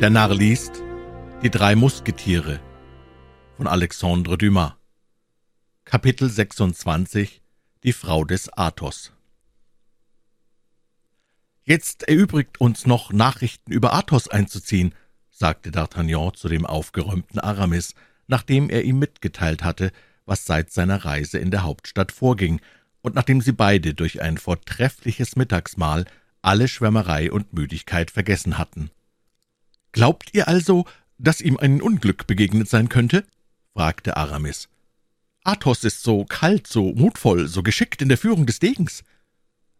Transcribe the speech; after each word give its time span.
Der 0.00 0.10
Narr 0.10 0.34
liest 0.34 0.82
Die 1.42 1.50
drei 1.50 1.76
Musketiere 1.76 2.60
von 3.56 3.66
Alexandre 3.66 4.36
Dumas 4.36 4.72
Kapitel 5.84 6.28
26 6.28 7.40
Die 7.84 7.92
Frau 7.92 8.24
des 8.24 8.52
Athos 8.52 9.12
Jetzt 11.62 12.08
erübrigt 12.08 12.60
uns 12.60 12.86
noch, 12.86 13.12
Nachrichten 13.12 13.70
über 13.70 13.94
Athos 13.94 14.28
einzuziehen, 14.28 14.94
sagte 15.30 15.70
D'Artagnan 15.70 16.34
zu 16.34 16.48
dem 16.48 16.66
aufgeräumten 16.66 17.38
Aramis, 17.38 17.94
nachdem 18.26 18.70
er 18.70 18.82
ihm 18.82 18.98
mitgeteilt 18.98 19.62
hatte, 19.62 19.92
was 20.26 20.46
seit 20.46 20.72
seiner 20.72 21.04
Reise 21.04 21.38
in 21.38 21.50
der 21.50 21.62
Hauptstadt 21.62 22.10
vorging, 22.10 22.60
und 23.02 23.14
nachdem 23.14 23.40
sie 23.40 23.52
beide 23.52 23.94
durch 23.94 24.22
ein 24.22 24.38
vortreffliches 24.38 25.36
Mittagsmahl 25.36 26.06
alle 26.40 26.66
Schwärmerei 26.66 27.30
und 27.30 27.52
Müdigkeit 27.52 28.10
vergessen 28.10 28.58
hatten. 28.58 28.90
»Glaubt 29.92 30.30
ihr 30.32 30.48
also, 30.48 30.86
dass 31.18 31.40
ihm 31.40 31.56
ein 31.56 31.80
Unglück 31.80 32.26
begegnet 32.26 32.68
sein 32.68 32.88
könnte?« 32.88 33.24
fragte 33.74 34.16
Aramis. 34.16 34.68
»Athos 35.44 35.84
ist 35.84 36.02
so 36.02 36.24
kalt, 36.24 36.66
so 36.66 36.92
mutvoll, 36.92 37.48
so 37.48 37.62
geschickt 37.62 38.02
in 38.02 38.08
der 38.08 38.18
Führung 38.18 38.46
des 38.46 38.58
Degens.« 38.58 39.04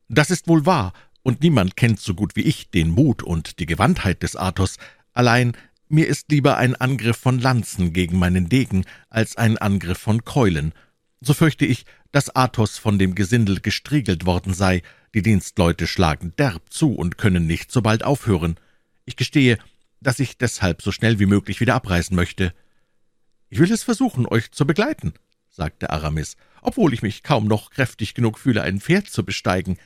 »Das 0.08 0.30
ist 0.30 0.48
wohl 0.48 0.66
wahr, 0.66 0.92
und 1.22 1.42
niemand 1.42 1.76
kennt 1.76 2.00
so 2.00 2.14
gut 2.14 2.36
wie 2.36 2.42
ich 2.42 2.70
den 2.70 2.90
Mut 2.90 3.22
und 3.22 3.58
die 3.58 3.66
Gewandtheit 3.66 4.22
des 4.22 4.36
Athos. 4.36 4.76
Allein 5.12 5.56
mir 5.88 6.06
ist 6.06 6.30
lieber 6.30 6.56
ein 6.56 6.74
Angriff 6.74 7.18
von 7.18 7.38
Lanzen 7.38 7.92
gegen 7.92 8.18
meinen 8.18 8.48
Degen 8.48 8.84
als 9.10 9.36
ein 9.36 9.58
Angriff 9.58 9.98
von 9.98 10.24
Keulen. 10.24 10.72
So 11.20 11.34
fürchte 11.34 11.66
ich, 11.66 11.84
dass 12.12 12.34
Athos 12.34 12.78
von 12.78 12.98
dem 12.98 13.14
Gesindel 13.14 13.60
gestriegelt 13.60 14.24
worden 14.26 14.54
sei. 14.54 14.82
Die 15.14 15.22
Dienstleute 15.22 15.86
schlagen 15.86 16.32
derb 16.38 16.62
zu 16.72 16.94
und 16.94 17.18
können 17.18 17.46
nicht 17.46 17.70
so 17.70 17.82
bald 17.82 18.04
aufhören. 18.04 18.56
Ich 19.04 19.16
gestehe, 19.16 19.58
dass 20.02 20.18
ich 20.18 20.38
deshalb 20.38 20.82
so 20.82 20.92
schnell 20.92 21.18
wie 21.18 21.26
möglich 21.26 21.60
wieder 21.60 21.74
abreisen 21.74 22.16
möchte. 22.16 22.54
Ich 23.48 23.58
will 23.58 23.70
es 23.70 23.82
versuchen, 23.82 24.26
euch 24.26 24.50
zu 24.50 24.66
begleiten, 24.66 25.12
sagte 25.48 25.90
Aramis, 25.90 26.36
obwohl 26.62 26.94
ich 26.94 27.02
mich 27.02 27.22
kaum 27.22 27.46
noch 27.46 27.70
kräftig 27.70 28.14
genug 28.14 28.38
fühle, 28.38 28.62
ein 28.62 28.80
Pferd 28.80 29.08
zu 29.08 29.24
besteigen. 29.24 29.78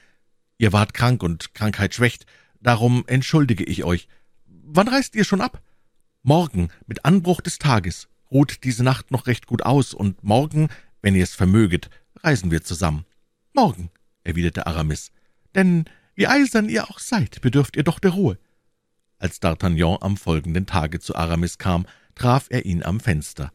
Ihr 0.59 0.73
wart 0.73 0.95
krank 0.95 1.23
und 1.23 1.55
Krankheit 1.55 1.95
schwächt, 1.95 2.27
darum 2.61 3.05
entschuldige 3.07 3.65
ich 3.65 3.85
euch. 3.85 4.09
Wann 4.47 4.89
reist 4.89 5.15
ihr 5.15 5.25
schon 5.25 5.41
ab? 5.41 5.63
Morgen, 6.23 6.71
mit 6.87 7.05
Anbruch 7.05 7.41
des 7.41 7.59
Tages. 7.59 8.09
Ruht 8.31 8.65
diese 8.65 8.83
Nacht 8.83 9.11
noch 9.11 9.27
recht 9.27 9.47
gut 9.47 9.63
aus, 9.63 9.95
und 9.95 10.25
morgen, 10.25 10.69
wenn 11.01 11.15
ihr 11.15 11.23
es 11.23 11.35
vermöget, 11.35 11.91
reisen 12.23 12.51
wir 12.51 12.65
zusammen. 12.65 13.05
Morgen, 13.53 13.91
erwiderte 14.25 14.67
Aramis. 14.67 15.13
Denn 15.55 15.85
wie 16.17 16.27
eisern 16.27 16.69
ihr 16.69 16.91
auch 16.91 16.99
seid, 16.99 17.41
bedürft 17.41 17.77
ihr 17.77 17.85
doch 17.85 17.99
der 17.99 18.13
Ruhe. 18.13 18.39
Als 19.19 19.41
D'Artagnan 19.41 20.03
am 20.03 20.17
folgenden 20.17 20.67
Tage 20.67 21.01
zu 21.01 21.15
Aramis 21.15 21.59
kam, 21.59 21.87
traf 22.15 22.47
er 22.51 22.67
ihn 22.67 22.83
am 22.83 23.01
Fenster. 23.01 23.53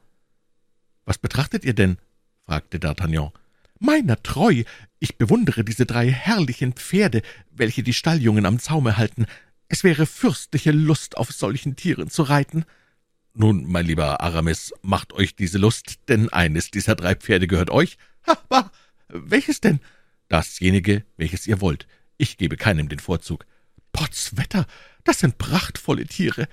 »Was 1.06 1.18
betrachtet 1.18 1.66
ihr 1.66 1.73
denn?« 1.73 1.98
fragte 2.45 2.80
D'Artagnan. 2.80 3.31
»Meiner 3.80 4.22
treu! 4.22 4.64
Ich 5.00 5.18
bewundere 5.18 5.64
diese 5.64 5.86
drei 5.86 6.09
herrlichen 6.12 6.73
Pferde, 6.73 7.22
welche 7.52 7.84
die 7.84 7.94
Stalljungen 7.94 8.45
am 8.45 8.59
Zaume 8.59 8.98
halten. 8.98 9.26
Es 9.68 9.84
wäre 9.84 10.06
fürstliche 10.06 10.72
Lust, 10.72 11.18
auf 11.18 11.31
solchen 11.31 11.75
Tieren 11.75 12.09
zu 12.09 12.23
reiten.« 12.23 12.66
»Nun, 13.34 13.66
mein 13.72 13.86
lieber 13.86 14.22
Aramis, 14.22 14.73
macht 14.81 15.14
euch 15.14 15.36
diese 15.36 15.58
Lust, 15.58 16.00
denn 16.09 16.30
eines 16.30 16.70
dieser 16.72 16.96
drei 16.96 17.16
Pferde 17.16 17.48
gehört 17.48 17.70
euch.« 17.70 17.98
»Ha, 18.28 18.38
ha! 18.52 18.72
Welches 19.08 19.62
denn?« 19.62 19.80
»Dasjenige, 20.28 21.03
welches 21.18 21.48
ihr 21.48 21.62
wollt. 21.62 21.88
Ich 22.18 22.38
gebe 22.38 22.57
keinem 22.57 22.90
den 22.90 23.00
Vorzug.« 23.00 23.46
»Potzwetter! 24.01 24.66
Das 25.03 25.19
sind 25.19 25.38
prachtvolle 25.38 26.07
Tiere. 26.07 26.47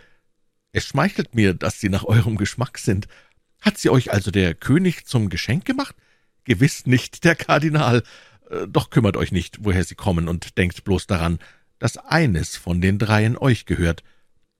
Es 0.73 0.85
schmeichelt 0.85 1.35
mir, 1.35 1.55
dass 1.55 1.81
sie 1.81 1.89
nach 1.89 2.05
eurem 2.05 2.37
Geschmack 2.37 2.77
sind. 2.77 3.09
Hat 3.63 3.79
sie 3.79 3.89
euch 3.89 4.13
also 4.13 4.31
der 4.31 4.55
König 4.55 5.07
zum 5.07 5.31
Geschenk 5.31 5.65
gemacht? 5.65 5.97
Gewiss 6.45 6.85
nicht 6.85 7.25
der 7.25 7.37
Kardinal. 7.37 8.03
Äh, 8.51 8.69
doch 8.69 8.91
kümmert 8.91 9.17
euch 9.17 9.33
nicht, 9.33 9.65
woher 9.65 9.83
sie 9.83 9.95
kommen, 9.95 10.29
und 10.29 10.59
denkt 10.59 10.85
bloß 10.85 11.07
daran, 11.07 11.39
dass 11.79 11.97
eines 11.97 12.59
von 12.59 12.83
den 12.83 12.99
dreien 12.99 13.39
euch 13.39 13.65
gehört. 13.65 14.05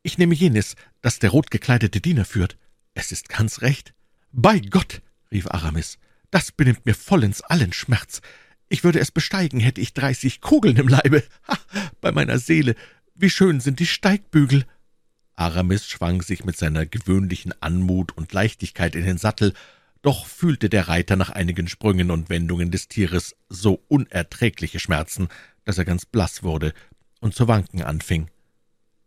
Ich 0.03 0.17
nehme 0.17 0.35
jenes, 0.35 0.75
das 1.03 1.19
der 1.19 1.29
rotgekleidete 1.29 2.01
Diener 2.01 2.25
führt. 2.25 2.57
Es 2.95 3.13
ist 3.13 3.29
ganz 3.29 3.61
recht. 3.61 3.93
Bei 4.33 4.61
Gott, 4.61 5.03
rief 5.31 5.47
Aramis, 5.47 5.99
das 6.31 6.53
benimmt 6.53 6.87
mir 6.87 6.95
vollends 6.95 7.43
allen 7.43 7.75
Schmerz. 7.75 8.23
Ich 8.69 8.85
würde 8.85 9.01
es 9.01 9.11
besteigen, 9.11 9.61
hätte 9.61 9.81
ich 9.81 9.95
dreißig 9.95 10.41
Kugeln 10.41 10.77
im 10.77 10.89
Leibe. 10.89 11.23
Ha, 11.49 11.59
bei 12.01 12.13
meiner 12.13 12.39
Seele, 12.39 12.75
wie 13.15 13.31
schön 13.31 13.61
sind 13.61 13.81
die 13.81 13.87
Steigbügel!« 13.87 14.65
Aramis 15.37 15.87
schwang 15.87 16.21
sich 16.23 16.45
mit 16.45 16.57
seiner 16.57 16.85
gewöhnlichen 16.85 17.55
Anmut 17.63 18.17
und 18.17 18.33
Leichtigkeit 18.33 18.95
in 18.95 19.05
den 19.05 19.19
Sattel, 19.19 19.55
doch 20.03 20.27
fühlte 20.27 20.69
der 20.69 20.89
Reiter 20.89 21.17
nach 21.17 21.31
einigen 21.31 21.69
Sprüngen 21.69 22.11
und 22.11 22.29
Wendungen 22.29 22.71
des 22.71 22.89
Tieres 22.89 23.37
so 23.49 23.83
unerträgliche 23.89 24.81
Schmerzen, 24.81 25.29
dass 25.65 25.79
er 25.79 25.85
ganz 25.85 26.07
blass 26.07 26.43
wurde 26.43 26.73
und 27.21 27.35
zu 27.35 27.49
wanken 27.49 27.83
anfing. 27.83 28.29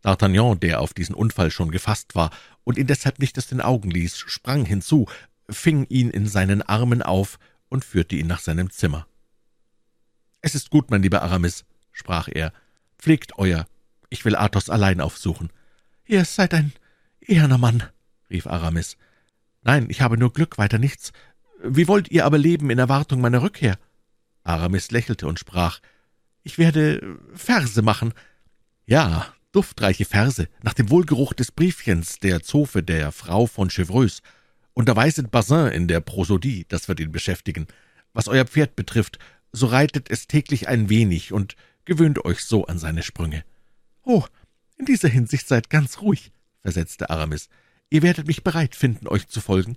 D'Artagnan, 0.04 0.58
der 0.58 0.80
auf 0.80 0.94
diesen 0.94 1.14
Unfall 1.14 1.50
schon 1.50 1.70
gefasst 1.70 2.14
war 2.14 2.30
und 2.64 2.76
ihn 2.76 2.88
deshalb 2.88 3.20
nicht 3.20 3.38
aus 3.38 3.46
den 3.46 3.60
Augen 3.60 3.90
ließ, 3.90 4.18
sprang 4.18 4.64
hinzu, 4.64 5.06
fing 5.48 5.86
ihn 5.88 6.10
in 6.10 6.26
seinen 6.26 6.62
Armen 6.62 7.02
auf 7.02 7.38
und 7.68 7.84
führte 7.84 8.16
ihn 8.16 8.26
nach 8.26 8.40
seinem 8.40 8.70
Zimmer. 8.70 9.06
»Es 10.42 10.54
ist 10.54 10.70
gut, 10.70 10.90
mein 10.90 11.02
lieber 11.02 11.22
Aramis«, 11.22 11.64
sprach 11.92 12.28
er, 12.30 12.52
»pflegt 12.98 13.38
euer 13.38 13.66
ich 14.12 14.26
will 14.26 14.36
Athos 14.36 14.68
allein 14.68 15.00
aufsuchen.« 15.00 15.50
»Ihr 16.04 16.24
seid 16.26 16.52
ein 16.52 16.72
eherner 17.20 17.56
Mann«, 17.56 17.82
rief 18.28 18.46
Aramis. 18.46 18.98
»Nein, 19.62 19.86
ich 19.88 20.02
habe 20.02 20.18
nur 20.18 20.34
Glück, 20.34 20.58
weiter 20.58 20.78
nichts. 20.78 21.12
Wie 21.64 21.88
wollt 21.88 22.10
ihr 22.10 22.26
aber 22.26 22.36
leben 22.36 22.68
in 22.68 22.78
Erwartung 22.78 23.22
meiner 23.22 23.40
Rückkehr?« 23.40 23.78
Aramis 24.44 24.90
lächelte 24.90 25.26
und 25.26 25.38
sprach, 25.38 25.80
»Ich 26.42 26.58
werde 26.58 27.18
Verse 27.32 27.80
machen.« 27.80 28.12
»Ja, 28.84 29.32
duftreiche 29.52 30.04
Verse, 30.04 30.46
nach 30.62 30.74
dem 30.74 30.90
Wohlgeruch 30.90 31.32
des 31.32 31.50
Briefchens 31.50 32.18
der 32.18 32.42
Zofe 32.42 32.82
der 32.82 33.12
Frau 33.12 33.46
von 33.46 33.70
Chevreuse. 33.70 34.20
Sind 35.08 35.30
Bazin 35.30 35.68
in 35.68 35.88
der 35.88 36.00
Prosodie, 36.00 36.66
das 36.68 36.88
wird 36.88 37.00
ihn 37.00 37.12
beschäftigen. 37.12 37.66
Was 38.12 38.28
euer 38.28 38.44
Pferd 38.44 38.76
betrifft, 38.76 39.18
so 39.52 39.66
reitet 39.66 40.10
es 40.10 40.26
täglich 40.26 40.68
ein 40.68 40.88
wenig 40.88 41.32
und 41.32 41.56
gewöhnt 41.84 42.24
euch 42.24 42.44
so 42.44 42.66
an 42.66 42.78
seine 42.78 43.02
Sprünge.« 43.02 43.44
»Oh, 44.02 44.24
in 44.76 44.86
dieser 44.86 45.08
Hinsicht 45.08 45.46
seid 45.46 45.70
ganz 45.70 46.00
ruhig«, 46.00 46.32
versetzte 46.62 47.10
Aramis. 47.10 47.48
»Ihr 47.90 48.02
werdet 48.02 48.26
mich 48.26 48.42
bereit 48.42 48.74
finden, 48.74 49.06
euch 49.06 49.28
zu 49.28 49.40
folgen.« 49.40 49.76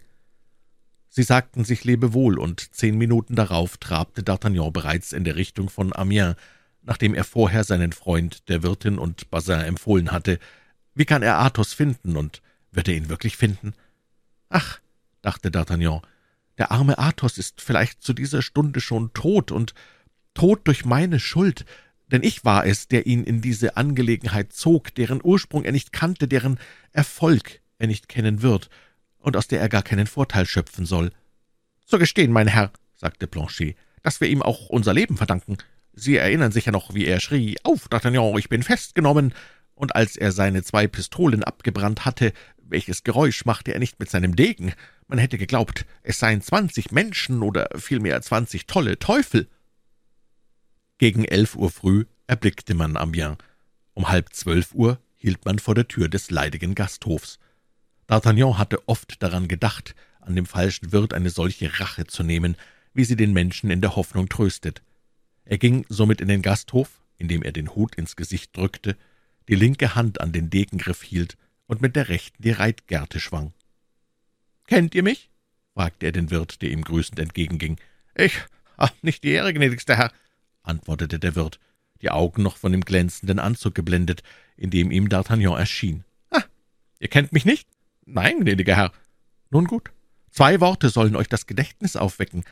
Sie 1.09 1.23
sagten 1.23 1.63
sich 1.63 1.83
Lebewohl, 1.83 2.39
und 2.39 2.73
zehn 2.73 2.97
Minuten 2.97 3.35
darauf 3.35 3.77
trabte 3.77 4.21
D'Artagnan 4.21 4.71
bereits 4.71 5.13
in 5.13 5.23
der 5.23 5.35
Richtung 5.35 5.69
von 5.69 5.95
Amiens, 5.95 6.35
nachdem 6.81 7.13
er 7.13 7.23
vorher 7.23 7.63
seinen 7.63 7.91
Freund 7.93 8.49
der 8.49 8.63
Wirtin 8.63 8.97
und 8.97 9.29
Bazin 9.29 9.61
empfohlen 9.61 10.11
hatte. 10.11 10.39
Wie 10.93 11.05
kann 11.05 11.23
er 11.23 11.39
Athos 11.39 11.73
finden, 11.73 12.17
und 12.17 12.41
wird 12.71 12.87
er 12.87 12.95
ihn 12.95 13.09
wirklich 13.09 13.37
finden? 13.37 13.73
»Ach«, 14.49 14.79
dachte 15.21 15.49
D'Artagnan, 15.49 16.01
»der 16.57 16.71
arme 16.71 16.97
Athos 16.97 17.37
ist 17.37 17.61
vielleicht 17.61 18.01
zu 18.01 18.13
dieser 18.13 18.41
Stunde 18.41 18.81
schon 18.81 19.13
tot, 19.13 19.51
und 19.51 19.73
tot 20.33 20.61
durch 20.67 20.85
meine 20.85 21.19
Schuld, 21.19 21.65
denn 22.11 22.23
ich 22.23 22.45
war 22.45 22.65
es, 22.65 22.87
der 22.87 23.07
ihn 23.07 23.23
in 23.23 23.41
diese 23.41 23.77
Angelegenheit 23.77 24.53
zog, 24.53 24.93
deren 24.95 25.21
Ursprung 25.23 25.63
er 25.63 25.71
nicht 25.71 25.91
kannte, 25.91 26.27
deren 26.27 26.59
Erfolg 26.91 27.61
er 27.79 27.87
nicht 27.87 28.07
kennen 28.07 28.41
wird 28.41 28.69
und 29.17 29.35
aus 29.35 29.47
der 29.47 29.59
er 29.59 29.69
gar 29.69 29.81
keinen 29.81 30.07
Vorteil 30.07 30.45
schöpfen 30.45 30.85
soll. 30.85 31.11
»So 31.85 31.97
gestehen, 31.97 32.31
mein 32.31 32.47
Herr«, 32.47 32.71
sagte 32.95 33.27
Planchet, 33.27 33.75
»dass 34.03 34.21
wir 34.21 34.27
ihm 34.27 34.41
auch 34.41 34.69
unser 34.69 34.93
Leben 34.93 35.17
verdanken. 35.17 35.57
Sie 35.93 36.15
erinnern 36.15 36.51
sich 36.51 36.65
ja 36.65 36.71
noch, 36.71 36.93
wie 36.93 37.05
er 37.05 37.19
schrie, 37.19 37.57
»Auf, 37.63 37.87
D'Artagnan, 37.89 38.37
ich 38.37 38.49
bin 38.49 38.63
festgenommen!« 38.63 39.33
und 39.73 39.95
als 39.95 40.15
er 40.15 40.31
seine 40.31 40.63
zwei 40.63 40.87
Pistolen 40.87 41.43
abgebrannt 41.43 42.05
hatte, 42.05 42.33
welches 42.57 43.03
Geräusch 43.03 43.45
machte 43.45 43.73
er 43.73 43.79
nicht 43.79 43.99
mit 43.99 44.09
seinem 44.09 44.35
Degen? 44.35 44.73
Man 45.07 45.19
hätte 45.19 45.37
geglaubt, 45.37 45.85
es 46.03 46.19
seien 46.19 46.41
zwanzig 46.41 46.91
Menschen 46.91 47.43
oder 47.43 47.69
vielmehr 47.77 48.21
zwanzig 48.21 48.65
tolle 48.65 48.97
Teufel. 48.97 49.47
Gegen 50.97 51.25
elf 51.25 51.55
Uhr 51.55 51.69
früh 51.69 52.05
erblickte 52.27 52.73
man 52.73 52.97
Amiens. 52.97 53.37
Um 53.93 54.09
halb 54.09 54.33
zwölf 54.33 54.73
Uhr 54.73 54.99
hielt 55.15 55.45
man 55.45 55.59
vor 55.59 55.75
der 55.75 55.87
Tür 55.87 56.09
des 56.09 56.31
leidigen 56.31 56.73
Gasthofs. 56.73 57.39
D'Artagnan 58.07 58.57
hatte 58.57 58.87
oft 58.87 59.21
daran 59.21 59.47
gedacht, 59.47 59.95
an 60.21 60.35
dem 60.35 60.45
falschen 60.45 60.91
Wirt 60.91 61.13
eine 61.13 61.29
solche 61.29 61.79
Rache 61.79 62.05
zu 62.07 62.23
nehmen, 62.23 62.55
wie 62.93 63.05
sie 63.05 63.15
den 63.15 63.33
Menschen 63.33 63.69
in 63.69 63.81
der 63.81 63.95
Hoffnung 63.95 64.27
tröstet. 64.29 64.81
Er 65.43 65.57
ging 65.57 65.85
somit 65.89 66.21
in 66.21 66.27
den 66.27 66.41
Gasthof, 66.41 67.01
indem 67.17 67.43
er 67.43 67.51
den 67.51 67.75
Hut 67.75 67.95
ins 67.95 68.15
Gesicht 68.15 68.57
drückte, 68.57 68.97
die 69.47 69.55
linke 69.55 69.93
Hand 69.93 70.19
an 70.19 70.31
den 70.31 70.49
Degengriff 70.49 71.03
hielt 71.03 71.37
und 71.67 71.81
mit 71.81 71.95
der 71.95 72.09
rechten 72.09 72.41
die 72.41 72.51
Reitgerte 72.51 73.19
schwang. 73.19 73.53
»Kennt 74.67 74.95
ihr 74.95 75.03
mich?« 75.03 75.29
fragte 75.73 76.07
er 76.07 76.11
den 76.11 76.31
Wirt, 76.31 76.61
der 76.61 76.71
ihm 76.71 76.83
grüßend 76.83 77.19
entgegenging. 77.19 77.77
»Ich? 78.15 78.39
Ach, 78.77 78.91
nicht 79.01 79.23
die 79.23 79.31
Ehre, 79.31 79.53
gnädigster 79.53 79.95
Herr 79.95 80.11
antwortete 80.65 81.19
der 81.19 81.35
Wirt, 81.35 81.59
die 82.01 82.09
Augen 82.09 82.43
noch 82.43 82.57
von 82.57 82.71
dem 82.71 82.81
glänzenden 82.81 83.39
Anzug 83.39 83.75
geblendet, 83.75 84.23
in 84.57 84.69
dem 84.69 84.91
ihm 84.91 85.07
D'Artagnan 85.07 85.57
erschien. 85.57 86.03
»Ah, 86.29 86.43
Ihr 86.99 87.07
kennt 87.07 87.33
mich 87.33 87.45
nicht? 87.45 87.67
Nein, 88.05 88.41
gnädiger 88.41 88.75
Herr. 88.75 88.91
Nun 89.49 89.65
gut. 89.65 89.91
Zwei 90.29 90.59
Worte 90.59 90.89
sollen 90.89 91.15
euch 91.15 91.29
das 91.29 91.47
Gedächtnis 91.47 91.95
aufwecken. 91.95 92.43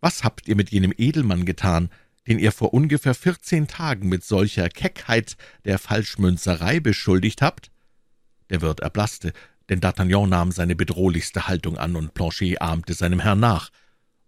Was 0.00 0.24
habt 0.24 0.48
ihr 0.48 0.56
mit 0.56 0.70
jenem 0.70 0.92
Edelmann 0.96 1.44
getan, 1.44 1.90
den 2.26 2.38
ihr 2.38 2.52
vor 2.52 2.74
ungefähr 2.74 3.14
vierzehn 3.14 3.68
Tagen 3.68 4.08
mit 4.08 4.24
solcher 4.24 4.68
Keckheit 4.68 5.36
der 5.64 5.78
Falschmünzerei 5.78 6.80
beschuldigt 6.80 7.42
habt? 7.42 7.70
Der 8.50 8.60
Wirt 8.60 8.80
erblaßte, 8.80 9.32
denn 9.68 9.80
D'Artagnan 9.80 10.28
nahm 10.28 10.52
seine 10.52 10.76
bedrohlichste 10.76 11.48
Haltung 11.48 11.76
an, 11.78 11.96
und 11.96 12.14
Planchet 12.14 12.60
ahmte 12.60 12.94
seinem 12.94 13.20
Herrn 13.20 13.40
nach. 13.40 13.70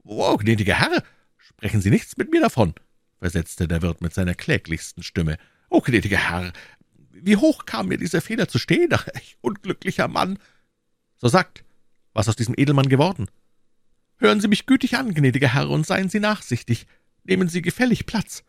»Oh, 0.04 0.36
gnädiger 0.36 0.78
Herr, 0.78 1.02
sprechen 1.38 1.80
Sie 1.80 1.90
nichts 1.90 2.16
mit 2.16 2.30
mir 2.30 2.40
davon«, 2.40 2.74
versetzte 3.18 3.68
der 3.68 3.82
Wirt 3.82 4.00
mit 4.00 4.14
seiner 4.14 4.34
kläglichsten 4.34 5.02
Stimme. 5.02 5.38
»Oh, 5.68 5.80
gnädiger 5.80 6.30
Herr, 6.30 6.52
wie 7.10 7.36
hoch 7.36 7.66
kam 7.66 7.88
mir 7.88 7.98
dieser 7.98 8.20
Fehler 8.20 8.48
zu 8.48 8.58
stehen, 8.58 8.90
ach, 8.92 9.08
ich 9.14 9.36
unglücklicher 9.40 10.08
Mann!« 10.08 10.38
»So 11.16 11.28
sagt, 11.28 11.64
was 12.12 12.28
aus 12.28 12.36
diesem 12.36 12.54
Edelmann 12.56 12.88
geworden?« 12.88 13.26
»Hören 14.16 14.40
Sie 14.40 14.48
mich 14.48 14.66
gütig 14.66 14.96
an, 14.96 15.14
gnädiger 15.14 15.54
Herr, 15.54 15.70
und 15.70 15.86
seien 15.86 16.10
Sie 16.10 16.20
nachsichtig. 16.20 16.86
Nehmen 17.24 17.48
Sie 17.48 17.62
gefällig 17.62 18.04
Platz.« 18.04 18.44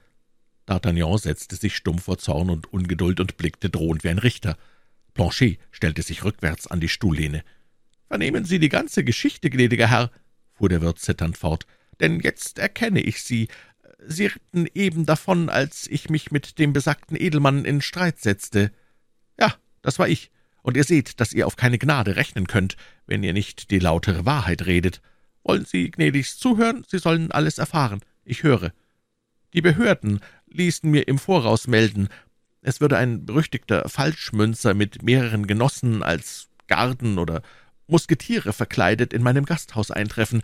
D'Artagnan 0.67 1.17
setzte 1.17 1.55
sich 1.55 1.75
stumm 1.75 1.99
vor 1.99 2.17
Zorn 2.17 2.49
und 2.49 2.71
Ungeduld 2.71 3.19
und 3.19 3.37
blickte 3.37 3.69
drohend 3.69 4.03
wie 4.03 4.09
ein 4.09 4.17
Richter. 4.17 4.57
Planchet 5.13 5.59
stellte 5.71 6.01
sich 6.01 6.23
rückwärts 6.23 6.67
an 6.67 6.79
die 6.79 6.89
Stuhllehne. 6.89 7.43
»Vernehmen 8.07 8.45
Sie 8.45 8.59
die 8.59 8.69
ganze 8.69 9.03
Geschichte, 9.03 9.49
gnädiger 9.49 9.87
Herr«, 9.87 10.11
fuhr 10.53 10.69
der 10.69 10.81
Wirt 10.81 10.99
zitternd 10.99 11.37
fort, 11.37 11.65
»denn 11.99 12.19
jetzt 12.19 12.59
erkenne 12.59 13.01
ich 13.01 13.23
Sie. 13.23 13.47
Sie 14.05 14.25
ritten 14.25 14.67
eben 14.73 15.05
davon, 15.05 15.49
als 15.49 15.87
ich 15.87 16.09
mich 16.09 16.31
mit 16.31 16.59
dem 16.59 16.73
besagten 16.73 17.15
Edelmann 17.15 17.65
in 17.65 17.81
Streit 17.81 18.19
setzte. 18.19 18.71
Ja, 19.39 19.55
das 19.81 19.99
war 19.99 20.07
ich, 20.07 20.31
und 20.63 20.75
ihr 20.75 20.83
seht, 20.83 21.19
dass 21.19 21.33
ihr 21.33 21.47
auf 21.47 21.55
keine 21.55 21.77
Gnade 21.77 22.15
rechnen 22.15 22.47
könnt, 22.47 22.77
wenn 23.05 23.23
ihr 23.23 23.33
nicht 23.33 23.71
die 23.71 23.79
lautere 23.79 24.25
Wahrheit 24.25 24.65
redet. 24.65 25.01
Wollen 25.43 25.65
Sie 25.65 25.89
gnädigst 25.89 26.39
zuhören? 26.39 26.83
Sie 26.87 26.99
sollen 26.99 27.31
alles 27.31 27.57
erfahren. 27.57 28.01
Ich 28.23 28.43
höre. 28.43 28.73
Die 29.53 29.61
Behörden 29.61 30.19
ließen 30.47 30.89
mir 30.89 31.07
im 31.07 31.17
Voraus 31.17 31.67
melden, 31.67 32.09
es 32.61 32.79
würde 32.79 32.97
ein 32.97 33.25
berüchtigter 33.25 33.89
Falschmünzer 33.89 34.73
mit 34.73 35.01
mehreren 35.03 35.47
Genossen 35.47 36.03
als 36.03 36.49
Garden 36.67 37.17
oder 37.17 37.41
Musketiere 37.87 38.53
verkleidet 38.53 39.13
in 39.13 39.23
meinem 39.23 39.45
Gasthaus 39.45 39.91
eintreffen. 39.91 40.41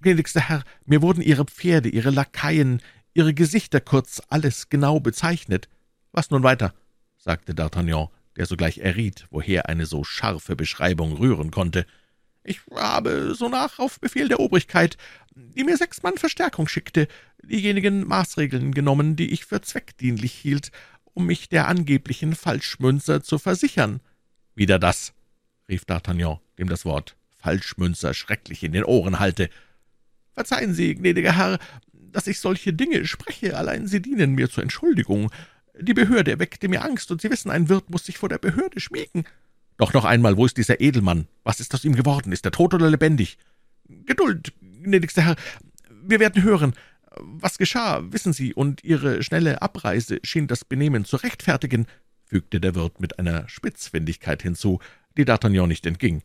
Gnädigster 0.00 0.40
Herr, 0.40 0.64
mir 0.86 1.02
wurden 1.02 1.20
Ihre 1.20 1.44
Pferde, 1.44 1.88
Ihre 1.88 2.10
Lakaien, 2.10 2.80
Ihre 3.12 3.34
Gesichter, 3.34 3.80
kurz 3.80 4.22
alles 4.28 4.68
genau 4.68 5.00
bezeichnet. 5.00 5.68
Was 6.12 6.30
nun 6.30 6.42
weiter? 6.42 6.74
sagte 7.16 7.52
D'Artagnan, 7.52 8.08
der 8.36 8.46
sogleich 8.46 8.78
erriet, 8.78 9.26
woher 9.30 9.68
eine 9.68 9.86
so 9.86 10.04
scharfe 10.04 10.54
Beschreibung 10.54 11.12
rühren 11.12 11.50
konnte. 11.50 11.84
Ich 12.44 12.60
habe 12.74 13.34
sonach 13.34 13.78
auf 13.78 14.00
Befehl 14.00 14.28
der 14.28 14.40
Obrigkeit, 14.40 14.96
die 15.34 15.64
mir 15.64 15.76
sechs 15.76 16.02
Mann 16.02 16.16
Verstärkung 16.16 16.68
schickte, 16.68 17.08
diejenigen 17.42 18.06
Maßregeln 18.06 18.72
genommen, 18.72 19.16
die 19.16 19.32
ich 19.32 19.44
für 19.44 19.60
zweckdienlich 19.60 20.32
hielt, 20.32 20.70
um 21.18 21.26
mich 21.26 21.48
der 21.48 21.66
angeblichen 21.66 22.36
Falschmünzer 22.36 23.24
zu 23.24 23.38
versichern. 23.38 24.00
Wieder 24.54 24.78
das, 24.78 25.12
rief 25.68 25.82
D'Artagnan, 25.82 26.38
dem 26.58 26.68
das 26.68 26.84
Wort 26.84 27.16
Falschmünzer 27.40 28.14
schrecklich 28.14 28.62
in 28.62 28.70
den 28.70 28.84
Ohren 28.84 29.18
hallte. 29.18 29.50
Verzeihen 30.32 30.74
Sie, 30.74 30.94
gnädiger 30.94 31.36
Herr, 31.36 31.58
dass 31.92 32.28
ich 32.28 32.38
solche 32.38 32.72
Dinge 32.72 33.04
spreche, 33.04 33.56
allein 33.56 33.88
sie 33.88 34.00
dienen 34.00 34.36
mir 34.36 34.48
zur 34.48 34.62
Entschuldigung. 34.62 35.32
Die 35.80 35.92
Behörde 35.92 36.30
erweckte 36.30 36.68
mir 36.68 36.84
Angst, 36.84 37.10
und 37.10 37.20
Sie 37.20 37.30
wissen, 37.30 37.50
ein 37.50 37.68
Wirt 37.68 37.90
muss 37.90 38.06
sich 38.06 38.16
vor 38.16 38.28
der 38.28 38.38
Behörde 38.38 38.78
schmiegen. 38.78 39.24
Doch 39.76 39.92
noch 39.92 40.04
einmal, 40.04 40.36
wo 40.36 40.46
ist 40.46 40.56
dieser 40.56 40.80
Edelmann? 40.80 41.26
Was 41.42 41.58
ist 41.58 41.74
aus 41.74 41.84
ihm 41.84 41.96
geworden? 41.96 42.30
Ist 42.30 42.44
er 42.44 42.52
tot 42.52 42.74
oder 42.74 42.88
lebendig? 42.88 43.38
Geduld, 43.88 44.52
gnädigster 44.60 45.22
Herr, 45.22 45.36
wir 45.90 46.20
werden 46.20 46.44
hören. 46.44 46.74
Was 47.20 47.58
geschah, 47.58 48.02
wissen 48.12 48.32
Sie, 48.32 48.54
und 48.54 48.84
Ihre 48.84 49.22
schnelle 49.22 49.62
Abreise 49.62 50.18
schien 50.22 50.46
das 50.46 50.64
Benehmen 50.64 51.04
zu 51.04 51.16
rechtfertigen, 51.16 51.86
fügte 52.26 52.60
der 52.60 52.74
Wirt 52.74 53.00
mit 53.00 53.18
einer 53.18 53.48
Spitzfindigkeit 53.48 54.42
hinzu, 54.42 54.80
die 55.16 55.24
D'Artagnan 55.24 55.66
nicht 55.66 55.86
entging. 55.86 56.22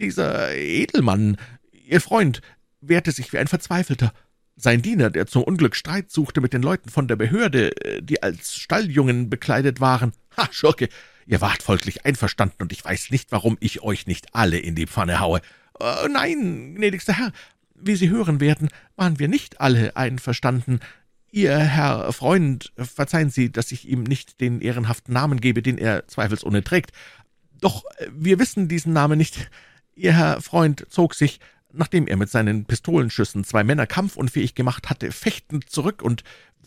Dieser 0.00 0.54
Edelmann, 0.54 1.36
Ihr 1.72 2.00
Freund, 2.00 2.40
wehrte 2.80 3.12
sich 3.12 3.32
wie 3.32 3.38
ein 3.38 3.48
Verzweifelter. 3.48 4.12
Sein 4.56 4.82
Diener, 4.82 5.10
der 5.10 5.26
zum 5.26 5.42
Unglück 5.42 5.74
Streit 5.74 6.10
suchte 6.10 6.40
mit 6.40 6.52
den 6.52 6.62
Leuten 6.62 6.90
von 6.90 7.08
der 7.08 7.16
Behörde, 7.16 7.72
die 8.00 8.22
als 8.22 8.54
Stalljungen 8.54 9.30
bekleidet 9.30 9.80
waren. 9.80 10.12
Ha, 10.36 10.48
Schurke, 10.50 10.88
ihr 11.26 11.40
wart 11.40 11.62
folglich 11.62 12.04
einverstanden, 12.04 12.62
und 12.62 12.72
ich 12.72 12.84
weiß 12.84 13.10
nicht, 13.10 13.32
warum 13.32 13.56
ich 13.60 13.82
euch 13.82 14.06
nicht 14.06 14.34
alle 14.34 14.58
in 14.58 14.74
die 14.74 14.86
Pfanne 14.86 15.20
haue. 15.20 15.40
Äh, 15.80 16.08
nein, 16.08 16.74
gnädigster 16.74 17.14
Herr, 17.14 17.32
wie 17.82 17.96
Sie 17.96 18.10
hören 18.10 18.40
werden, 18.40 18.68
waren 18.96 19.18
wir 19.18 19.28
nicht 19.28 19.60
alle 19.60 19.96
einverstanden. 19.96 20.80
Ihr 21.30 21.58
Herr 21.58 22.12
Freund, 22.12 22.72
verzeihen 22.76 23.30
Sie, 23.30 23.50
dass 23.50 23.72
ich 23.72 23.88
ihm 23.88 24.02
nicht 24.02 24.40
den 24.40 24.60
ehrenhaften 24.60 25.14
Namen 25.14 25.40
gebe, 25.40 25.62
den 25.62 25.78
er 25.78 26.06
zweifelsohne 26.06 26.62
trägt. 26.62 26.92
Doch 27.60 27.84
äh, 27.96 28.08
wir 28.12 28.38
wissen 28.38 28.68
diesen 28.68 28.92
Namen 28.92 29.18
nicht. 29.18 29.50
Ihr 29.94 30.12
Herr 30.12 30.40
Freund 30.40 30.86
zog 30.90 31.14
sich, 31.14 31.40
nachdem 31.72 32.06
er 32.06 32.16
mit 32.16 32.30
seinen 32.30 32.66
Pistolenschüssen 32.66 33.44
zwei 33.44 33.64
Männer 33.64 33.86
kampfunfähig 33.86 34.54
gemacht 34.54 34.90
hatte, 34.90 35.10
fechtend 35.10 35.70
zurück 35.70 36.02
und 36.02 36.22